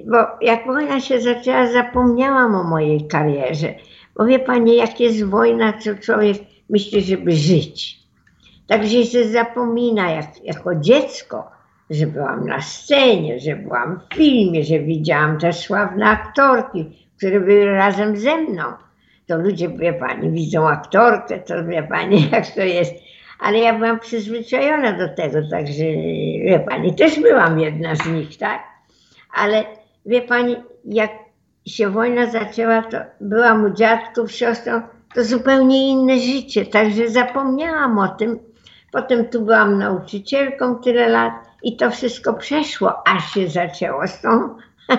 bo 0.06 0.18
jak 0.42 0.66
wojna 0.66 1.00
się 1.00 1.22
zaczęła, 1.22 1.68
zapomniałam 1.68 2.56
o 2.56 2.64
mojej 2.64 3.08
karierze. 3.08 3.74
Bo 4.16 4.26
wie 4.26 4.40
pani, 4.40 4.76
jak 4.76 5.00
jest 5.00 5.24
wojna, 5.24 5.74
to 5.74 5.96
człowiek 5.96 6.38
myśli, 6.70 7.02
żeby 7.02 7.32
żyć. 7.32 8.00
Także 8.68 9.06
się 9.06 9.28
zapomina 9.28 10.12
jak, 10.12 10.44
jako 10.44 10.76
dziecko, 10.76 11.52
że 11.90 12.08
byłam 12.08 12.48
na 12.48 12.62
scenie, 12.62 13.40
że 13.40 13.56
byłam 13.56 14.00
w 14.12 14.16
filmie, 14.16 14.64
że 14.64 14.80
widziałam 14.80 15.40
te 15.40 15.54
sławne 15.54 16.06
aktorki, 16.06 17.08
które 17.18 17.40
były 17.40 17.66
razem 17.66 18.18
ze 18.18 18.38
mną. 18.38 18.64
To 19.28 19.38
ludzie, 19.38 19.70
wie 19.70 19.94
pani, 19.94 20.32
widzą 20.32 20.70
aktorkę, 20.70 21.40
to 21.40 21.66
wie 21.66 21.84
pani, 21.84 22.30
jak 22.32 22.48
to 22.48 22.62
jest. 22.62 22.94
Ale 23.40 23.60
ja 23.60 23.74
byłam 23.74 24.00
przyzwyczajona 24.00 24.94
do 24.94 25.16
tego, 25.16 25.38
także 25.52 25.84
wie 26.46 26.66
pani, 26.70 26.96
też 26.96 27.20
byłam 27.20 27.60
jedna 27.60 27.96
z 27.96 28.08
nich, 28.08 28.38
tak? 28.38 28.64
Ale 29.34 29.64
wie 30.06 30.22
pani, 30.22 30.56
jak 30.86 31.12
się 31.68 31.90
wojna 31.90 32.26
zaczęła, 32.26 32.82
to 32.82 32.98
byłam 33.22 33.66
u 33.66 33.70
dziadków, 33.70 34.32
siostrą, 34.32 34.82
to 35.16 35.24
zupełnie 35.24 35.90
inne 35.90 36.20
życie, 36.20 36.66
także 36.66 37.10
zapomniałam 37.10 38.00
o 38.00 38.08
tym, 38.08 38.40
Potem 38.94 39.30
tu 39.30 39.42
byłam 39.42 39.78
nauczycielką 39.78 40.76
tyle 40.76 41.10
lat 41.10 41.34
i 41.64 41.78
to 41.78 41.92
wszystko 41.92 42.34
przeszło, 42.34 43.08
aż 43.08 43.34
się 43.34 43.48
zaczęło 43.48 44.08
z 44.08 44.22
tą, 44.22 44.56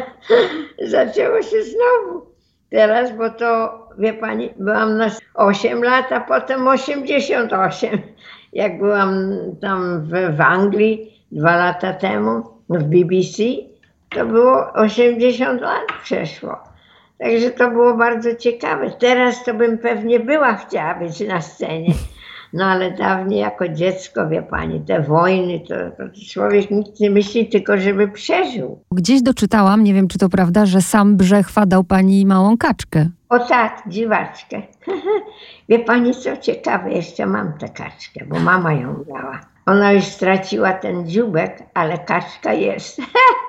zaczęło 0.94 1.42
się 1.42 1.56
znowu. 1.62 2.26
Teraz, 2.70 3.16
bo 3.16 3.30
to, 3.30 3.78
wie 3.98 4.12
pani, 4.12 4.50
byłam 4.58 4.98
na 4.98 5.10
8 5.34 5.82
lat, 5.82 6.12
a 6.12 6.20
potem 6.20 6.68
88. 6.68 7.90
Jak 8.52 8.78
byłam 8.78 9.30
tam 9.60 10.02
w, 10.02 10.36
w 10.36 10.40
Anglii 10.40 11.22
dwa 11.32 11.56
lata 11.56 11.92
temu, 11.92 12.42
w 12.68 12.82
BBC, 12.82 13.42
to 14.10 14.26
było 14.26 14.72
80 14.72 15.60
lat 15.60 15.82
przeszło. 16.02 16.56
Także 17.18 17.50
to 17.50 17.70
było 17.70 17.96
bardzo 17.96 18.34
ciekawe. 18.34 18.90
Teraz 18.90 19.44
to 19.44 19.54
bym 19.54 19.78
pewnie 19.78 20.20
była 20.20 20.54
chciała 20.54 20.94
być 20.94 21.20
na 21.20 21.40
scenie. 21.40 21.94
No 22.52 22.64
ale 22.64 22.90
dawniej 22.90 23.40
jako 23.40 23.68
dziecko, 23.68 24.28
wie 24.28 24.42
pani, 24.42 24.80
te 24.80 25.02
wojny, 25.02 25.60
to, 25.60 25.74
to 25.74 26.02
człowiek 26.32 26.70
nic 26.70 27.00
nie 27.00 27.10
myśli, 27.10 27.48
tylko 27.48 27.78
żeby 27.78 28.08
przeżył. 28.08 28.82
Gdzieś 28.92 29.22
doczytałam, 29.22 29.84
nie 29.84 29.94
wiem 29.94 30.08
czy 30.08 30.18
to 30.18 30.28
prawda, 30.28 30.66
że 30.66 30.82
sam 30.82 31.16
Brzechwa 31.16 31.66
dał 31.66 31.84
pani 31.84 32.26
małą 32.26 32.56
kaczkę. 32.56 33.08
O 33.34 33.38
tak, 33.38 33.82
dziwaczkę. 33.86 34.62
wie 35.68 35.78
pani 35.78 36.14
co 36.14 36.36
ciekawe, 36.36 36.90
jeszcze 36.90 37.26
mam 37.26 37.58
tę 37.58 37.68
kaczkę, 37.68 38.24
bo 38.26 38.38
mama 38.38 38.72
ją 38.72 39.04
dała. 39.08 39.40
Ona 39.66 39.92
już 39.92 40.04
straciła 40.04 40.72
ten 40.72 41.08
dziubek, 41.08 41.62
ale 41.74 41.98
kaczka 41.98 42.52
jest. 42.52 43.00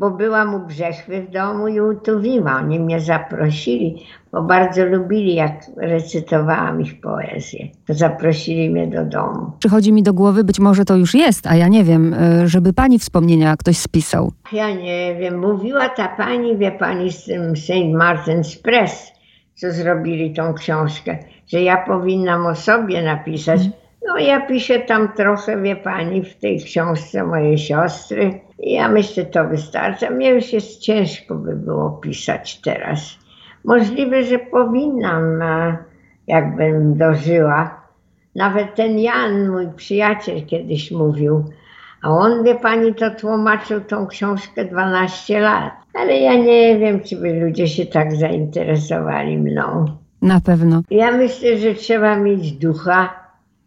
bo 0.00 0.10
byłam 0.10 0.54
u 0.54 0.66
Brzechwy 0.66 1.22
w 1.22 1.30
domu 1.30 1.68
i 1.68 1.80
utuwiła. 1.80 2.56
Oni 2.56 2.80
mnie 2.80 3.00
zaprosili, 3.00 4.06
bo 4.32 4.42
bardzo 4.42 4.84
lubili, 4.84 5.34
jak 5.34 5.52
recytowałam 5.76 6.80
ich 6.80 7.00
poezję. 7.00 7.68
To 7.86 7.94
zaprosili 7.94 8.70
mnie 8.70 8.86
do 8.86 9.04
domu. 9.04 9.52
Przychodzi 9.58 9.92
mi 9.92 10.02
do 10.02 10.14
głowy, 10.14 10.44
być 10.44 10.60
może 10.60 10.84
to 10.84 10.96
już 10.96 11.14
jest, 11.14 11.46
a 11.46 11.56
ja 11.56 11.68
nie 11.68 11.84
wiem, 11.84 12.14
e, 12.14 12.48
żeby 12.48 12.72
pani 12.72 12.98
wspomnienia 12.98 13.56
ktoś 13.56 13.78
spisał. 13.78 14.32
Ja 14.52 14.74
nie 14.74 15.16
wiem, 15.20 15.38
mówiła 15.38 15.88
ta 15.88 16.08
pani, 16.08 16.56
wie 16.56 16.72
pani, 16.72 17.12
z 17.12 17.24
tym 17.24 17.56
St. 17.56 17.70
Martin's 17.94 18.62
Press, 18.62 19.12
co 19.54 19.72
zrobili 19.72 20.34
tą 20.34 20.54
książkę, 20.54 21.18
że 21.46 21.62
ja 21.62 21.76
powinnam 21.86 22.46
o 22.46 22.54
sobie 22.54 23.02
napisać. 23.02 23.60
No 24.06 24.18
ja 24.18 24.46
piszę 24.46 24.78
tam 24.78 25.12
trochę, 25.12 25.62
wie 25.62 25.76
pani, 25.76 26.24
w 26.24 26.36
tej 26.36 26.60
książce 26.64 27.24
mojej 27.24 27.58
siostry. 27.58 28.40
Ja 28.58 28.88
myślę, 28.88 29.24
to 29.24 29.48
wystarcza. 29.48 30.10
Mnie 30.10 30.30
już 30.30 30.52
jest 30.52 30.80
ciężko 30.80 31.34
by 31.34 31.56
było 31.56 31.90
pisać 31.90 32.60
teraz. 32.60 33.18
Możliwe, 33.64 34.24
że 34.24 34.38
powinnam, 34.38 35.42
jakbym 36.26 36.98
dożyła. 36.98 37.80
Nawet 38.34 38.74
ten 38.74 38.98
Jan, 38.98 39.48
mój 39.48 39.68
przyjaciel, 39.76 40.46
kiedyś 40.46 40.90
mówił, 40.90 41.44
a 42.02 42.10
on, 42.10 42.44
wie 42.44 42.54
pani, 42.54 42.94
to 42.94 43.10
tłumaczył 43.10 43.80
tą 43.80 44.06
książkę 44.06 44.64
12 44.64 45.40
lat. 45.40 45.72
Ale 45.94 46.18
ja 46.18 46.34
nie 46.34 46.78
wiem, 46.78 47.00
czy 47.00 47.16
by 47.16 47.40
ludzie 47.40 47.68
się 47.68 47.86
tak 47.86 48.16
zainteresowali 48.16 49.38
mną. 49.38 49.86
Na 50.22 50.40
pewno. 50.40 50.82
Ja 50.90 51.12
myślę, 51.12 51.56
że 51.56 51.74
trzeba 51.74 52.16
mieć 52.16 52.52
ducha 52.52 53.19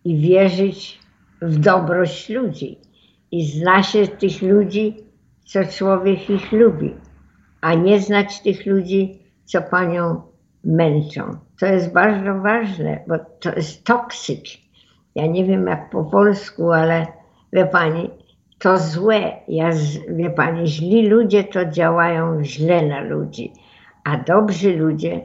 i 0.06 0.18
wierzyć 0.18 1.00
w 1.42 1.60
dobrość 1.60 2.30
ludzi. 2.30 2.78
I 3.32 3.46
zna 3.46 3.84
się 3.84 4.08
tych 4.08 4.42
ludzi, 4.42 4.98
co 5.46 5.60
człowiek 5.66 6.30
ich 6.30 6.52
lubi, 6.52 6.94
a 7.62 7.74
nie 7.74 8.00
znać 8.00 8.42
tych 8.42 8.66
ludzi, 8.66 9.20
co 9.46 9.62
panią 9.62 10.22
męczą. 10.64 11.38
To 11.60 11.66
jest 11.66 11.94
bardzo 11.94 12.40
ważne, 12.42 13.04
bo 13.08 13.16
to 13.40 13.56
jest 13.56 13.84
toksyk. 13.84 14.44
Ja 15.16 15.28
nie 15.28 15.46
wiem 15.46 15.68
jak 15.68 15.90
po 15.90 16.04
polsku, 16.04 16.72
ale 16.72 17.08
wie 17.54 17.66
pani, 17.66 18.10
to 18.60 18.78
złe. 18.78 19.32
Ja, 19.48 19.70
wie 20.10 20.30
pani, 20.30 20.68
źli 20.68 21.08
ludzie 21.08 21.44
to 21.44 21.66
działają 21.66 22.44
źle 22.44 22.88
na 22.88 23.02
ludzi, 23.02 23.54
a 24.04 24.18
dobrzy 24.18 24.78
ludzie 24.78 25.22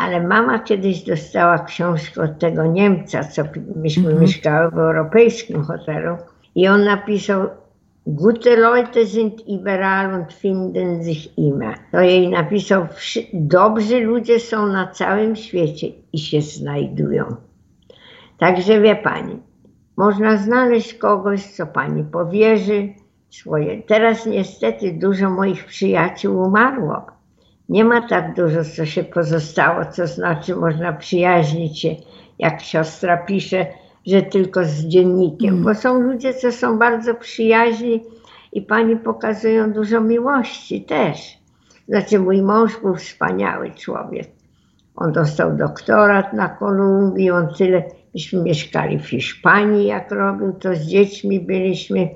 ale 0.00 0.20
mama 0.20 0.58
kiedyś 0.58 1.02
dostała 1.02 1.58
książkę 1.58 2.22
od 2.22 2.38
tego 2.38 2.66
Niemca, 2.66 3.24
co 3.24 3.42
myśmy 3.76 4.14
-hmm. 4.14 4.20
mieszkały 4.20 4.70
w 4.70 4.78
europejskim 4.78 5.62
hotelu 5.62 6.16
i 6.54 6.68
on 6.68 6.84
napisał 6.84 7.48
Gute 8.06 8.56
Leute 8.56 9.06
sind 9.06 9.48
überall 9.48 10.14
und 10.14 10.32
finden 10.32 11.04
sich 11.04 11.38
immer. 11.38 11.74
To 11.92 12.00
jej 12.00 12.28
napisał, 12.28 12.86
dobrzy 13.32 14.00
ludzie 14.00 14.40
są 14.40 14.66
na 14.66 14.86
całym 14.86 15.36
świecie 15.36 15.86
i 16.12 16.18
się 16.18 16.40
znajdują. 16.42 17.36
Także 18.38 18.80
wie 18.80 18.96
pani, 18.96 19.36
można 19.96 20.36
znaleźć 20.36 20.94
kogoś, 20.94 21.46
co 21.46 21.66
pani 21.66 22.04
powierzy 22.04 22.88
swoje. 23.30 23.82
Teraz 23.82 24.26
niestety 24.26 24.92
dużo 24.92 25.30
moich 25.30 25.64
przyjaciół 25.64 26.42
umarło 26.42 27.19
nie 27.70 27.84
ma 27.84 28.08
tak 28.08 28.34
dużo, 28.34 28.64
co 28.76 28.86
się 28.86 29.04
pozostało, 29.04 29.84
co 29.84 30.06
znaczy 30.06 30.56
można 30.56 30.92
przyjaźnić 30.92 31.80
się, 31.80 31.96
jak 32.38 32.60
siostra 32.60 33.16
pisze, 33.16 33.66
że 34.06 34.22
tylko 34.22 34.64
z 34.64 34.84
dziennikiem, 34.84 35.50
mm. 35.50 35.64
bo 35.64 35.74
są 35.74 36.00
ludzie, 36.00 36.34
co 36.34 36.52
są 36.52 36.78
bardzo 36.78 37.14
przyjaźni 37.14 38.02
i 38.52 38.62
pani 38.62 38.96
pokazują 38.96 39.72
dużo 39.72 40.00
miłości 40.00 40.82
też. 40.82 41.38
Znaczy 41.88 42.18
mój 42.18 42.42
mąż 42.42 42.80
był 42.80 42.94
wspaniały 42.94 43.70
człowiek. 43.70 44.28
On 44.96 45.12
dostał 45.12 45.56
doktorat 45.56 46.32
na 46.32 46.48
Kolumbii, 46.48 47.30
on 47.30 47.54
tyle, 47.58 47.82
myśmy 48.14 48.42
mieszkali 48.42 48.98
w 48.98 49.06
Hiszpanii, 49.06 49.86
jak 49.86 50.10
robił, 50.10 50.52
to 50.52 50.74
z 50.74 50.80
dziećmi 50.80 51.40
byliśmy. 51.40 52.08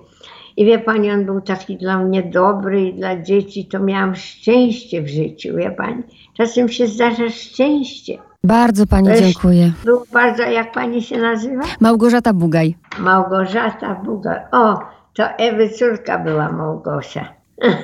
I 0.57 0.65
wie 0.65 0.79
pani, 0.79 1.11
on 1.11 1.25
był 1.25 1.41
taki 1.41 1.77
dla 1.77 1.99
mnie 1.99 2.23
dobry 2.23 2.83
i 2.89 2.95
dla 2.95 3.23
dzieci, 3.23 3.67
to 3.69 3.81
miałam 3.81 4.15
szczęście 4.17 5.03
w 5.03 5.09
życiu, 5.09 5.57
wie 5.57 5.71
pani. 5.71 6.03
Czasem 6.37 6.69
się 6.69 6.87
zdarza 6.87 7.29
szczęście. 7.31 8.19
Bardzo 8.45 8.87
pani 8.87 9.09
Też- 9.09 9.21
dziękuję. 9.21 9.73
Był 9.85 10.05
bardzo, 10.13 10.43
jak 10.43 10.73
pani 10.73 11.03
się 11.03 11.19
nazywa? 11.19 11.63
Małgorzata 11.81 12.33
Bugaj. 12.33 12.77
Małgorzata 12.99 13.95
Buga. 13.95 14.49
O, 14.53 14.79
to 15.15 15.25
Ewy 15.29 15.69
córka 15.71 16.19
była 16.19 16.53
Małgosia. 16.53 17.29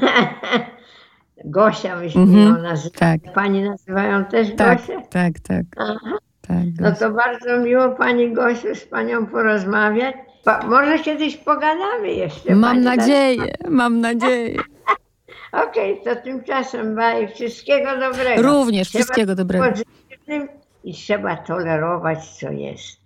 Gosia 1.45 1.97
myśmy 1.97 2.21
ją 2.43 2.63
nazywali. 2.63 2.91
tak. 2.99 3.33
Pani 3.35 3.63
nazywają 3.63 4.25
też 4.25 4.49
Tak, 4.57 4.79
Gosię? 4.81 5.03
tak, 5.11 5.41
tak. 5.41 5.65
Aha. 5.77 6.19
tak 6.49 6.57
No 6.81 6.93
to 6.93 7.11
bardzo 7.11 7.59
miło 7.59 7.89
Pani 7.91 8.33
Gosiu 8.33 8.75
z 8.75 8.85
Panią 8.85 9.27
porozmawiać. 9.27 10.15
Pa, 10.45 10.67
może 10.67 10.99
kiedyś 10.99 11.37
pogadamy 11.37 12.09
jeszcze. 12.09 12.55
Mam 12.55 12.71
pani, 12.75 12.85
tak? 12.85 12.97
nadzieję, 12.97 13.53
mam 13.69 14.01
nadzieję. 14.01 14.61
Okej, 15.69 16.01
to 16.05 16.17
tymczasem 16.17 16.95
baj. 16.95 17.29
Wszystkiego 17.29 17.99
dobrego. 17.99 18.43
Również 18.43 18.89
Trzeba 18.89 19.05
wszystkiego 19.05 19.35
dobrego. 19.35 19.65
I 20.85 20.95
trzeba 20.95 21.37
tolerować, 21.37 22.29
co 22.29 22.51
jest. 22.51 22.99